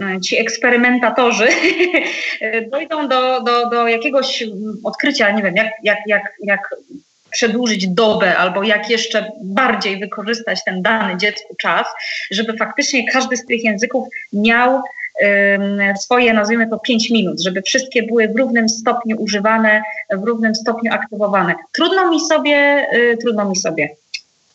y, 0.00 0.20
ci 0.20 0.38
eksperymentatorzy 0.38 1.48
dojdą 2.72 3.08
do, 3.08 3.40
do, 3.40 3.70
do 3.70 3.88
jakiegoś 3.88 4.44
odkrycia, 4.84 5.30
nie 5.30 5.42
wiem, 5.42 5.56
jak, 5.56 5.72
jak, 5.82 5.98
jak, 6.06 6.32
jak 6.42 6.60
przedłużyć 7.32 7.88
dobę 7.88 8.36
albo 8.36 8.62
jak 8.62 8.90
jeszcze 8.90 9.32
bardziej 9.42 9.98
wykorzystać 9.98 10.64
ten 10.64 10.82
dany 10.82 11.16
dziecku 11.16 11.54
czas, 11.58 11.86
żeby 12.30 12.56
faktycznie 12.56 13.08
każdy 13.12 13.36
z 13.36 13.46
tych 13.46 13.64
języków 13.64 14.08
miał 14.32 14.82
swoje, 15.98 16.32
nazwijmy 16.32 16.68
to 16.68 16.78
5 16.78 17.10
minut, 17.10 17.40
żeby 17.40 17.62
wszystkie 17.62 18.02
były 18.02 18.28
w 18.28 18.36
równym 18.36 18.68
stopniu 18.68 19.16
używane, 19.22 19.82
w 20.12 20.24
równym 20.24 20.54
stopniu 20.54 20.92
aktywowane. 20.92 21.54
Trudno 21.72 22.10
mi 22.10 22.20
sobie, 22.20 22.86
y, 22.94 23.16
trudno 23.20 23.44
mi 23.44 23.56
sobie, 23.56 23.88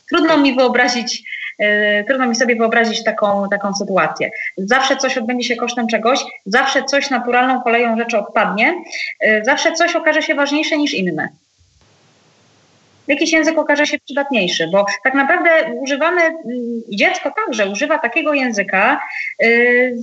trudno 0.10 0.38
mi 0.38 0.56
wyobrazić, 0.56 1.24
y, 1.62 2.04
trudno 2.08 2.28
mi 2.28 2.36
sobie 2.36 2.56
wyobrazić 2.56 3.04
taką, 3.04 3.50
taką 3.50 3.74
sytuację. 3.74 4.30
Zawsze 4.58 4.98
coś 4.98 5.18
odbędzie 5.18 5.48
się 5.48 5.56
kosztem 5.56 5.88
czegoś, 5.88 6.20
zawsze 6.46 6.84
coś 6.84 7.10
naturalną 7.10 7.62
koleją 7.62 7.98
rzeczy 7.98 8.18
odpadnie, 8.18 8.74
y, 9.26 9.42
zawsze 9.46 9.74
coś 9.74 9.96
okaże 9.96 10.22
się 10.22 10.36
ważniejsze 10.36 10.78
niż 10.78 10.94
inne 10.94 11.30
jakiś 13.08 13.34
język 13.34 13.58
okaże 13.58 13.88
się 13.88 14.00
przydatniejszy, 14.00 14.68
bo 14.72 14.86
tak 15.04 15.14
naprawdę 15.14 15.50
używamy, 15.82 16.22
mm, 16.22 16.42
dziecko 16.90 17.32
także 17.46 17.70
używa 17.70 17.98
takiego 17.98 18.34
języka, 18.34 19.02
y, 19.44 19.98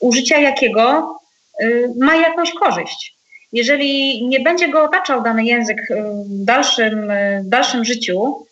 użycia 0.00 0.38
jakiego 0.38 1.16
y, 1.62 1.92
ma 2.00 2.16
jakąś 2.16 2.52
korzyść. 2.52 3.18
Jeżeli 3.52 4.26
nie 4.28 4.40
będzie 4.40 4.68
go 4.68 4.82
otaczał 4.82 5.22
dany 5.22 5.44
język 5.44 5.90
y, 5.90 5.94
w 6.24 6.44
dalszym, 6.44 7.12
w 7.44 7.48
dalszym 7.48 7.84
życiu, 7.84 8.46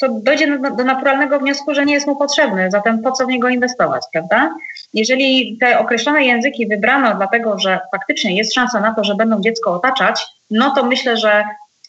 to 0.00 0.08
dojdzie 0.08 0.58
do, 0.58 0.70
do 0.70 0.84
naturalnego 0.84 1.38
wniosku, 1.38 1.74
że 1.74 1.84
nie 1.84 1.94
jest 1.94 2.06
mu 2.06 2.16
potrzebny, 2.16 2.70
zatem 2.70 3.02
po 3.02 3.12
co 3.12 3.26
w 3.26 3.28
niego 3.28 3.48
inwestować, 3.48 4.02
prawda? 4.12 4.54
Jeżeli 4.94 5.58
te 5.60 5.78
określone 5.78 6.24
języki 6.24 6.66
wybrano 6.66 7.14
dlatego, 7.14 7.58
że 7.58 7.80
faktycznie 7.90 8.36
jest 8.36 8.54
szansa 8.54 8.80
na 8.80 8.94
to, 8.94 9.04
że 9.04 9.14
będą 9.14 9.40
dziecko 9.40 9.74
otaczać, 9.74 10.26
no 10.50 10.74
to 10.74 10.84
myślę, 10.84 11.16
że 11.16 11.44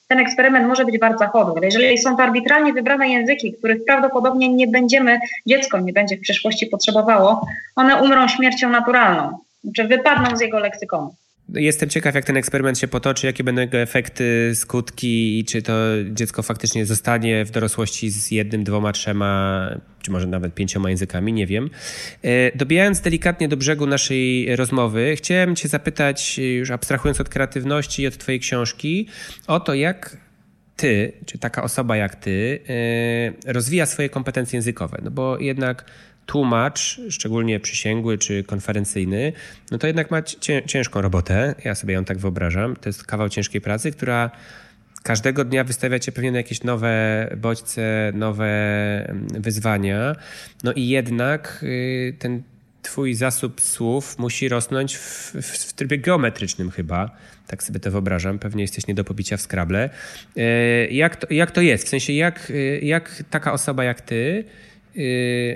ten 0.10 0.20
eksperyment 0.20 0.68
może 0.68 0.86
być 0.86 1.00
wart 1.00 1.20
zachodu. 1.20 1.56
Jeżeli 1.62 1.98
są 1.98 2.18
to 2.18 2.24
arbitralnie 2.24 2.74
wybrane 2.74 3.10
języki, 3.10 3.54
których 3.54 3.86
prawdopodobnie 3.86 4.50
nie 4.50 4.68
będziemy, 4.68 5.20
dziecko 5.46 5.80
nie 5.80 5.94
będzie 5.94 6.18
w 6.18 6.22
przyszłości 6.22 6.68
potrzebowało, 6.68 7.48
one 7.76 8.04
umrą 8.04 8.28
śmiercią 8.28 8.70
naturalną, 8.70 9.38
czy 9.76 9.84
wypadną 9.84 10.38
z 10.38 10.42
jego 10.42 10.60
leksykonu. 10.60 11.16
Jestem 11.54 11.90
ciekaw, 11.90 12.16
jak 12.16 12.26
ten 12.26 12.38
eksperyment 12.38 12.80
się 12.80 12.88
potoczy, 12.88 13.28
jakie 13.28 13.44
będą 13.44 13.62
jego 13.62 13.78
efekty, 13.78 14.52
skutki 14.56 15.40
i 15.40 15.46
czy 15.46 15.62
to 15.62 15.74
dziecko 16.12 16.44
faktycznie 16.44 16.86
zostanie 16.86 17.46
w 17.46 17.52
dorosłości 17.52 18.10
z 18.10 18.32
jednym, 18.32 18.64
dwoma, 18.64 18.92
trzema, 18.92 19.70
czy 20.02 20.12
może 20.12 20.28
nawet 20.28 20.54
pięcioma 20.54 20.90
językami, 20.90 21.34
nie 21.34 21.48
wiem. 21.48 21.70
E, 22.24 22.58
dobijając 22.58 23.02
delikatnie 23.02 23.48
do 23.48 23.58
brzegu 23.58 23.86
naszej 23.88 24.56
rozmowy, 24.56 25.16
chciałem 25.16 25.56
Cię 25.56 25.70
zapytać, 25.70 26.38
już 26.38 26.72
abstrahując 26.72 27.22
od 27.22 27.30
kreatywności 27.30 28.02
i 28.02 28.08
od 28.08 28.18
Twojej 28.18 28.40
książki, 28.40 29.08
o 29.48 29.60
to, 29.60 29.74
jak 29.74 30.18
ty, 30.76 31.14
czy 31.26 31.38
taka 31.38 31.64
osoba 31.64 31.98
jak 31.98 32.16
ty, 32.16 32.60
e, 33.46 33.54
rozwija 33.54 33.86
swoje 33.86 34.10
kompetencje 34.10 34.58
językowe. 34.58 35.02
No 35.04 35.12
bo 35.12 35.40
jednak 35.40 35.86
tłumacz, 36.30 37.02
szczególnie 37.10 37.60
przysięgły 37.60 38.18
czy 38.18 38.44
konferencyjny, 38.44 39.34
no 39.72 39.78
to 39.78 39.88
jednak 39.88 40.12
ma 40.12 40.22
ciężką 40.66 41.02
robotę. 41.02 41.56
Ja 41.66 41.76
sobie 41.76 41.94
ją 41.94 42.06
tak 42.06 42.18
wyobrażam. 42.18 42.76
To 42.76 42.90
jest 42.90 43.04
kawał 43.04 43.30
ciężkiej 43.30 43.62
pracy, 43.62 43.92
która 43.92 44.32
każdego 45.04 45.46
dnia 45.46 45.64
wystawia 45.64 46.00
cię 46.00 46.12
pewnie 46.12 46.32
na 46.32 46.38
jakieś 46.38 46.64
nowe 46.64 47.28
bodźce, 47.38 48.12
nowe 48.16 48.46
mm, 49.10 49.28
wyzwania. 49.28 50.16
No 50.64 50.74
i 50.74 50.88
jednak 50.88 51.60
y, 51.64 52.16
ten 52.20 52.44
twój 52.82 53.14
zasób 53.14 53.62
słów 53.62 54.20
musi 54.20 54.50
rosnąć 54.50 54.98
w, 54.98 55.34
w, 55.42 55.74
trybie 55.74 55.98
geometrycznym 55.98 56.72
chyba. 56.72 57.12
Tak 57.48 57.64
sobie 57.64 57.80
to 57.80 57.92
wyobrażam. 57.92 58.40
Pewnie 58.40 58.62
jesteś 58.62 58.88
nie 58.88 58.94
do 58.94 59.04
pobicia 59.04 59.38
w 59.38 59.42
skrable. 59.42 59.90
Y, 60.38 60.88
jak 60.92 61.16
to, 61.16 61.34
jak 61.34 61.52
to 61.52 61.62
jest? 61.62 61.86
W 61.86 61.90
sensie, 61.90 62.14
jak, 62.14 62.50
y, 62.50 62.80
jak 62.84 63.24
taka 63.30 63.54
osoba 63.54 63.84
jak 63.84 64.02
ty 64.02 64.46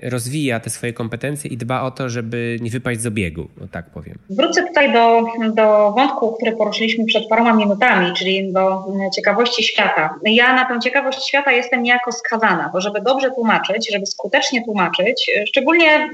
rozwija 0.03 0.59
te 0.59 0.69
swoje 0.69 0.93
kompetencje 0.93 1.51
i 1.51 1.57
dba 1.57 1.81
o 1.81 1.91
to, 1.91 2.09
żeby 2.09 2.57
nie 2.61 2.69
wypaść 2.69 3.01
z 3.01 3.05
obiegu, 3.05 3.47
tak 3.71 3.89
powiem. 3.89 4.17
Wrócę 4.29 4.67
tutaj 4.67 4.93
do, 4.93 5.25
do 5.53 5.91
wątku, 5.91 6.33
który 6.33 6.51
poruszyliśmy 6.51 7.05
przed 7.05 7.27
paroma 7.29 7.53
minutami, 7.53 8.13
czyli 8.13 8.53
do 8.53 8.85
ciekawości 9.15 9.63
świata. 9.63 10.15
Ja 10.25 10.53
na 10.53 10.65
tę 10.65 10.79
ciekawość 10.79 11.27
świata 11.27 11.51
jestem 11.51 11.83
niejako 11.83 12.11
skazana, 12.11 12.69
bo 12.73 12.81
żeby 12.81 13.01
dobrze 13.01 13.31
tłumaczyć, 13.31 13.91
żeby 13.91 14.05
skutecznie 14.05 14.65
tłumaczyć, 14.65 15.31
szczególnie 15.47 16.09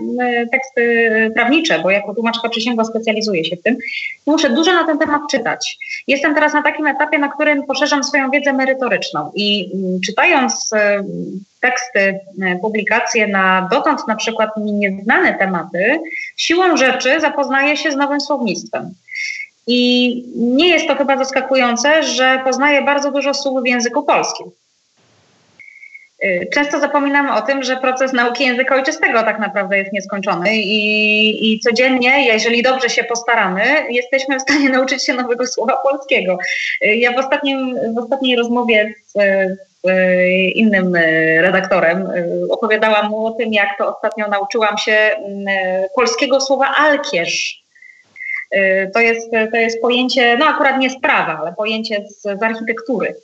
teksty 0.52 0.82
prawnicze, 1.36 1.80
bo 1.80 1.92
jako 1.92 2.13
tłumaczka 2.13 2.50
przysięgła 2.50 2.86
specjalizuję 2.86 3.46
się 3.46 3.56
w 3.56 3.62
tym, 3.62 3.78
muszę 4.26 4.50
dużo 4.50 4.74
na 4.74 4.84
ten 4.86 5.00
temat 5.00 5.22
czytać. 5.32 5.78
Jestem 6.08 6.36
teraz 6.36 6.54
na 6.54 6.63
takim 6.63 6.88
etapie, 6.88 7.18
na 7.18 7.28
którym 7.28 7.63
poszerzam 7.63 8.04
swoją 8.04 8.32
wiedzę 8.32 8.54
merytoryczną 8.54 9.32
i 9.36 9.72
czytając 10.06 10.70
teksty, 11.60 12.19
e, 12.41 12.56
publikacje 12.62 13.28
na 13.28 13.67
dotąd 13.72 14.08
na 14.08 14.15
przykład 14.15 14.58
mi 14.58 14.72
nieznane 14.72 15.34
tematy, 15.34 16.00
siłą 16.38 16.78
rzeczy 16.78 17.22
zapoznaję 17.22 17.78
się 17.78 17.91
z 17.91 17.95
nowym 17.95 18.22
słownictwem. 18.22 18.93
I 19.67 20.24
nie 20.36 20.69
jest 20.69 20.88
to 20.88 20.95
chyba 20.95 21.17
zaskakujące, 21.17 22.04
że 22.04 22.41
poznaję 22.43 22.82
bardzo 22.82 23.12
dużo 23.12 23.34
słów 23.34 23.63
w 23.63 23.67
języku 23.67 24.04
polskim. 24.04 24.52
E, 26.21 26.45
często 26.45 26.79
zapominamy 26.79 27.34
o 27.34 27.41
tym, 27.41 27.63
że 27.63 27.77
proces 27.77 28.13
nauki 28.13 28.45
języka 28.45 28.75
ojczystego 28.75 29.23
tak 29.23 29.39
naprawdę 29.39 29.77
jest 29.77 29.93
nieskończony 29.93 30.55
i, 30.55 31.53
i 31.53 31.60
codziennie, 31.60 32.25
jeżeli 32.25 32.63
dobrze 32.63 32.89
się 32.89 33.03
postaramy, 33.03 33.63
jesteśmy 33.89 34.39
w 34.39 34.41
stanie 34.41 34.69
nauczyć 34.79 35.05
się 35.05 35.13
nowego 35.13 35.47
słowa 35.47 35.77
polskiego. 35.89 36.38
E, 36.82 36.95
ja 36.95 37.12
w, 37.13 37.17
ostatnim, 37.17 37.75
w 37.95 37.97
ostatniej 37.97 38.36
rozmowie 38.36 38.93
z, 39.05 39.17
Y, 39.88 40.49
innym 40.55 40.95
y, 40.95 41.41
redaktorem. 41.41 42.12
Y, 42.12 42.51
opowiadałam 42.51 43.10
mu 43.10 43.25
o 43.25 43.32
tym, 43.32 43.53
jak 43.53 43.77
to 43.77 43.95
ostatnio 43.95 44.27
nauczyłam 44.27 44.77
się 44.77 44.91
mm, 44.91 45.45
polskiego 45.95 46.41
słowa 46.41 46.75
alkierz. 46.77 47.63
To 48.94 49.00
jest, 49.00 49.32
to 49.52 49.58
jest 49.58 49.82
pojęcie, 49.82 50.38
no 50.38 50.46
akurat 50.46 50.80
nie 50.80 50.90
sprawa, 50.90 51.40
ale 51.42 51.54
pojęcie 51.54 52.06
z, 52.10 52.22
z 52.22 52.44
architektury. 52.44 53.16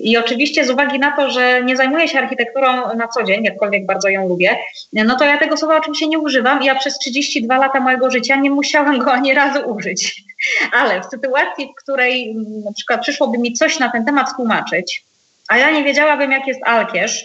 I 0.00 0.16
oczywiście 0.16 0.64
z 0.64 0.70
uwagi 0.70 0.98
na 0.98 1.16
to, 1.16 1.30
że 1.30 1.64
nie 1.64 1.76
zajmuję 1.76 2.08
się 2.08 2.18
architekturą 2.18 2.94
na 2.96 3.08
co 3.08 3.22
dzień, 3.22 3.44
jakkolwiek 3.44 3.86
bardzo 3.86 4.08
ją 4.08 4.28
lubię, 4.28 4.58
no 4.92 5.16
to 5.16 5.24
ja 5.24 5.38
tego 5.38 5.56
słowa 5.56 5.76
oczywiście 5.76 6.06
nie 6.06 6.18
używam. 6.18 6.62
Ja 6.62 6.74
przez 6.74 6.98
32 6.98 7.58
lata 7.58 7.80
mojego 7.80 8.10
życia 8.10 8.36
nie 8.36 8.50
musiałam 8.50 8.98
go 8.98 9.12
ani 9.12 9.34
razu 9.34 9.70
użyć. 9.70 10.22
Ale 10.80 11.00
w 11.00 11.04
sytuacji, 11.04 11.66
w 11.72 11.82
której 11.82 12.30
mm, 12.30 12.64
na 12.64 12.72
przykład 12.72 13.00
przyszłoby 13.00 13.38
mi 13.38 13.52
coś 13.52 13.78
na 13.78 13.90
ten 13.90 14.04
temat 14.04 14.36
tłumaczyć, 14.36 15.04
a 15.48 15.58
ja 15.58 15.70
nie 15.70 15.84
wiedziałabym, 15.84 16.32
jak 16.32 16.46
jest 16.46 16.60
alkierz. 16.64 17.24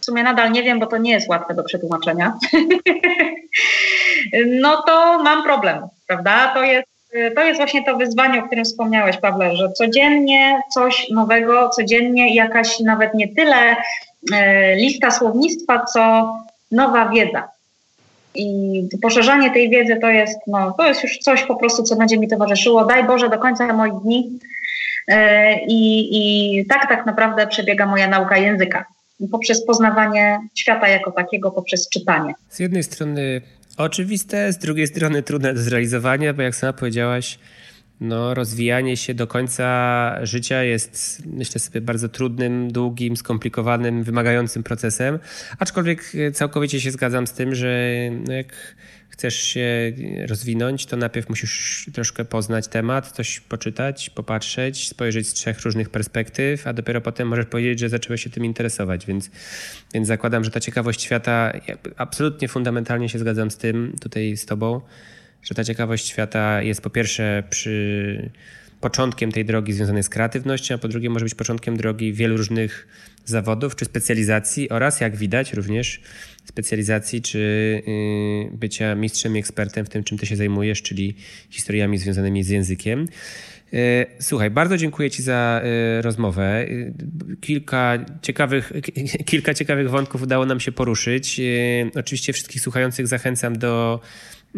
W 0.00 0.04
sumie 0.04 0.22
nadal 0.22 0.52
nie 0.52 0.62
wiem, 0.62 0.78
bo 0.78 0.86
to 0.86 0.96
nie 0.96 1.12
jest 1.12 1.28
łatwe 1.28 1.54
do 1.54 1.64
przetłumaczenia. 1.64 2.32
no 4.46 4.82
to 4.86 5.22
mam 5.22 5.42
problem, 5.42 5.78
prawda? 6.06 6.50
To 6.54 6.64
jest, 6.64 6.88
to 7.36 7.44
jest 7.44 7.56
właśnie 7.56 7.84
to 7.84 7.96
wyzwanie, 7.96 8.38
o 8.38 8.46
którym 8.46 8.64
wspomniałeś, 8.64 9.16
Pawle, 9.16 9.56
że 9.56 9.72
codziennie 9.72 10.60
coś 10.74 11.10
nowego, 11.10 11.68
codziennie 11.68 12.34
jakaś 12.34 12.80
nawet 12.80 13.14
nie 13.14 13.28
tyle 13.34 13.76
e, 14.34 14.76
lista 14.76 15.10
słownictwa, 15.10 15.84
co 15.84 16.32
nowa 16.72 17.08
wiedza. 17.08 17.48
I 18.34 18.82
poszerzanie 19.02 19.50
tej 19.50 19.70
wiedzy 19.70 19.96
to 20.00 20.08
jest, 20.08 20.38
no, 20.46 20.74
to 20.78 20.88
jest 20.88 21.02
już 21.02 21.18
coś 21.18 21.42
po 21.42 21.56
prostu, 21.56 21.82
co 21.82 21.96
będzie 21.96 22.18
mi 22.18 22.28
towarzyszyło. 22.28 22.84
Daj 22.84 23.04
Boże, 23.04 23.28
do 23.28 23.38
końca 23.38 23.72
moich 23.72 23.94
dni 24.02 24.38
E, 25.08 25.54
I, 25.66 26.08
I 26.60 26.66
tak 26.66 26.88
tak 26.88 27.06
naprawdę 27.06 27.46
przebiega 27.46 27.86
moja 27.86 28.08
nauka 28.08 28.36
języka. 28.36 28.84
Poprzez 29.30 29.66
poznawanie 29.66 30.40
świata 30.54 30.88
jako 30.88 31.10
takiego, 31.10 31.50
poprzez 31.50 31.88
czytanie. 31.88 32.34
Z 32.48 32.58
jednej 32.58 32.82
strony 32.82 33.40
oczywiste, 33.78 34.52
z 34.52 34.58
drugiej 34.58 34.86
strony 34.86 35.22
trudne 35.22 35.54
do 35.54 35.62
zrealizowania, 35.62 36.34
bo 36.34 36.42
jak 36.42 36.56
sama 36.56 36.72
powiedziałaś, 36.72 37.38
no, 38.00 38.34
rozwijanie 38.34 38.96
się 38.96 39.14
do 39.14 39.26
końca 39.26 40.18
życia 40.22 40.62
jest, 40.62 41.22
myślę 41.26 41.60
sobie, 41.60 41.80
bardzo 41.80 42.08
trudnym, 42.08 42.72
długim, 42.72 43.16
skomplikowanym, 43.16 44.04
wymagającym 44.04 44.62
procesem. 44.62 45.18
Aczkolwiek 45.58 46.12
całkowicie 46.32 46.80
się 46.80 46.90
zgadzam 46.90 47.26
z 47.26 47.32
tym, 47.32 47.54
że 47.54 47.88
no 48.26 48.32
jak 48.32 48.76
chcesz 49.08 49.42
się 49.42 49.92
rozwinąć, 50.26 50.86
to 50.86 50.96
najpierw 50.96 51.28
musisz 51.28 51.86
troszkę 51.92 52.24
poznać 52.24 52.68
temat, 52.68 53.12
coś 53.12 53.40
poczytać, 53.40 54.10
popatrzeć, 54.10 54.88
spojrzeć 54.88 55.28
z 55.28 55.32
trzech 55.32 55.60
różnych 55.60 55.90
perspektyw, 55.90 56.66
a 56.66 56.72
dopiero 56.72 57.00
potem 57.00 57.28
możesz 57.28 57.46
powiedzieć, 57.46 57.78
że 57.78 57.88
zacząłeś 57.88 58.24
się 58.24 58.30
tym 58.30 58.44
interesować. 58.44 59.06
Więc, 59.06 59.30
więc 59.94 60.08
zakładam, 60.08 60.44
że 60.44 60.50
ta 60.50 60.60
ciekawość 60.60 61.02
świata, 61.02 61.52
absolutnie 61.96 62.48
fundamentalnie 62.48 63.08
się 63.08 63.18
zgadzam 63.18 63.50
z 63.50 63.56
tym 63.56 63.96
tutaj 64.00 64.36
z 64.36 64.46
Tobą, 64.46 64.80
że 65.48 65.54
ta 65.54 65.64
ciekawość 65.64 66.08
świata 66.08 66.62
jest 66.62 66.80
po 66.80 66.90
pierwsze 66.90 67.42
przy 67.50 68.30
początkiem 68.80 69.32
tej 69.32 69.44
drogi 69.44 69.72
związanej 69.72 70.02
z 70.02 70.08
kreatywnością, 70.08 70.74
a 70.74 70.78
po 70.78 70.88
drugie 70.88 71.10
może 71.10 71.24
być 71.24 71.34
początkiem 71.34 71.76
drogi 71.76 72.12
wielu 72.12 72.36
różnych 72.36 72.88
zawodów 73.24 73.76
czy 73.76 73.84
specjalizacji 73.84 74.68
oraz, 74.68 75.00
jak 75.00 75.16
widać, 75.16 75.52
również 75.52 76.00
specjalizacji 76.44 77.22
czy 77.22 77.38
y, 78.48 78.56
bycia 78.56 78.94
mistrzem 78.94 79.36
i 79.36 79.38
ekspertem 79.38 79.86
w 79.86 79.88
tym, 79.88 80.04
czym 80.04 80.18
ty 80.18 80.26
się 80.26 80.36
zajmujesz, 80.36 80.82
czyli 80.82 81.14
historiami 81.50 81.98
związanymi 81.98 82.44
z 82.44 82.48
językiem. 82.48 83.08
Y, 83.74 84.06
słuchaj, 84.20 84.50
bardzo 84.50 84.76
dziękuję 84.76 85.10
Ci 85.10 85.22
za 85.22 85.62
y, 85.98 86.02
rozmowę. 86.02 86.66
Kilka 87.40 88.04
ciekawych, 88.22 88.72
kilka 89.30 89.54
ciekawych 89.54 89.90
wątków 89.90 90.22
udało 90.22 90.46
nam 90.46 90.60
się 90.60 90.72
poruszyć. 90.72 91.40
Oczywiście 91.94 92.32
wszystkich 92.32 92.62
słuchających 92.62 93.06
zachęcam 93.06 93.58
do 93.58 94.00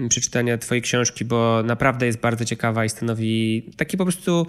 przeczytania 0.09 0.59
Twojej 0.59 0.82
książki, 0.82 1.24
bo 1.24 1.62
naprawdę 1.62 2.07
jest 2.07 2.18
bardzo 2.18 2.45
ciekawa 2.45 2.84
i 2.84 2.88
stanowi 2.88 3.62
taki 3.76 3.97
po 3.97 4.05
prostu 4.05 4.47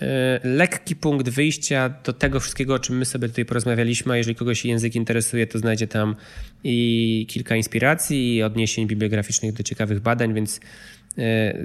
e, 0.00 0.40
lekki 0.44 0.96
punkt 0.96 1.28
wyjścia 1.28 1.88
do 2.04 2.12
tego 2.12 2.40
wszystkiego, 2.40 2.74
o 2.74 2.78
czym 2.78 2.98
my 2.98 3.04
sobie 3.04 3.28
tutaj 3.28 3.44
porozmawialiśmy. 3.44 4.12
A 4.12 4.16
jeżeli 4.16 4.34
kogoś 4.34 4.64
język 4.64 4.94
interesuje, 4.94 5.46
to 5.46 5.58
znajdzie 5.58 5.86
tam 5.86 6.16
i 6.64 7.26
kilka 7.28 7.56
inspiracji 7.56 8.36
i 8.36 8.42
odniesień 8.42 8.86
bibliograficznych 8.86 9.52
do 9.52 9.62
ciekawych 9.62 10.00
badań, 10.00 10.34
więc 10.34 10.60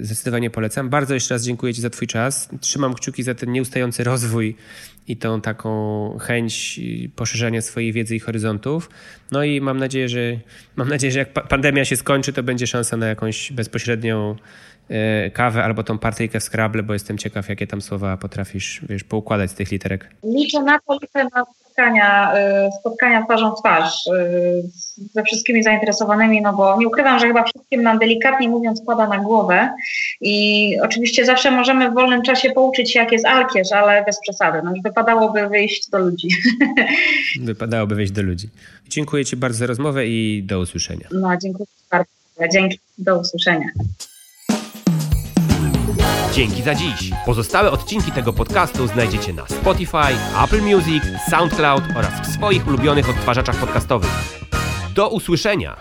zdecydowanie 0.01 0.49
polecam. 0.49 0.89
Bardzo 0.89 1.13
jeszcze 1.13 1.33
raz 1.33 1.43
dziękuję 1.43 1.73
Ci 1.73 1.81
za 1.81 1.89
Twój 1.89 2.07
czas. 2.07 2.49
Trzymam 2.59 2.93
kciuki 2.93 3.23
za 3.23 3.35
ten 3.35 3.51
nieustający 3.51 4.03
rozwój 4.03 4.55
i 5.07 5.17
tą 5.17 5.41
taką 5.41 6.17
chęć 6.21 6.79
poszerzania 7.15 7.61
swojej 7.61 7.93
wiedzy 7.93 8.15
i 8.15 8.19
horyzontów. 8.19 8.89
No 9.31 9.43
i 9.43 9.61
mam 9.61 9.77
nadzieję, 9.77 10.09
że 10.09 10.19
mam 10.75 10.89
nadzieję, 10.89 11.11
że 11.11 11.19
jak 11.19 11.33
pandemia 11.47 11.85
się 11.85 11.95
skończy, 11.95 12.33
to 12.33 12.43
będzie 12.43 12.67
szansa 12.67 12.97
na 12.97 13.07
jakąś 13.07 13.51
bezpośrednią 13.51 14.35
e, 14.89 15.31
kawę 15.31 15.63
albo 15.63 15.83
tą 15.83 15.97
partyjkę 15.97 16.39
w 16.39 16.43
Scrabble, 16.43 16.83
bo 16.83 16.93
jestem 16.93 17.17
ciekaw, 17.17 17.49
jakie 17.49 17.67
tam 17.67 17.81
słowa 17.81 18.17
potrafisz 18.17 18.81
wiesz, 18.89 19.03
poukładać 19.03 19.51
z 19.51 19.53
tych 19.53 19.71
literek. 19.71 20.09
Liczę 20.23 20.63
na 20.63 20.79
to, 20.79 20.93
liczę 21.01 21.23
na 21.35 21.43
spotkania, 21.73 22.33
y, 22.67 22.71
spotkania 22.79 23.23
twarzą 23.23 23.51
w 23.51 23.59
twarz 23.59 24.07
y, 24.07 24.63
ze 25.13 25.23
wszystkimi 25.23 25.63
zainteresowanymi, 25.63 26.41
no 26.41 26.53
bo 26.53 26.77
nie 26.77 26.87
ukrywam, 26.87 27.19
że 27.19 27.27
chyba 27.27 27.43
wszystkim 27.43 27.83
nam 27.83 27.99
delikatnie 27.99 28.49
mówiąc 28.49 28.81
pada 28.85 29.07
na 29.07 29.17
głowę 29.17 29.73
i 30.21 30.77
oczywiście 30.81 31.25
zawsze 31.25 31.51
możemy 31.51 31.91
w 31.91 31.93
wolnym 31.93 32.21
czasie 32.21 32.51
pouczyć 32.51 32.91
się, 32.91 32.99
jak 32.99 33.11
jest 33.11 33.25
alkierz, 33.25 33.71
ale 33.71 34.03
bez 34.05 34.19
przesady. 34.19 34.61
No, 34.63 34.73
wypadałoby 34.83 35.49
wyjść 35.49 35.89
do 35.89 35.97
ludzi. 35.97 36.27
Wypadałoby 37.41 37.95
wyjść 37.95 38.11
do 38.11 38.21
ludzi. 38.21 38.49
Dziękuję 38.89 39.25
Ci 39.25 39.35
bardzo 39.35 39.57
za 39.57 39.65
rozmowę 39.65 40.07
i 40.07 40.43
do 40.43 40.59
usłyszenia. 40.59 41.07
No, 41.11 41.37
dziękuję 41.37 41.65
bardzo. 41.91 42.09
Dzięki. 42.51 42.79
Do 42.97 43.19
usłyszenia. 43.19 43.67
Dzięki 46.33 46.63
za 46.63 46.75
dziś. 46.75 47.11
Pozostałe 47.25 47.71
odcinki 47.71 48.11
tego 48.11 48.33
podcastu 48.33 48.87
znajdziecie 48.87 49.33
na 49.33 49.47
Spotify, 49.47 50.15
Apple 50.43 50.61
Music, 50.61 51.03
SoundCloud 51.29 51.83
oraz 51.95 52.11
w 52.21 52.33
swoich 52.33 52.67
ulubionych 52.67 53.09
odtwarzaczach 53.09 53.55
podcastowych. 53.55 54.09
Do 54.95 55.09
usłyszenia! 55.09 55.77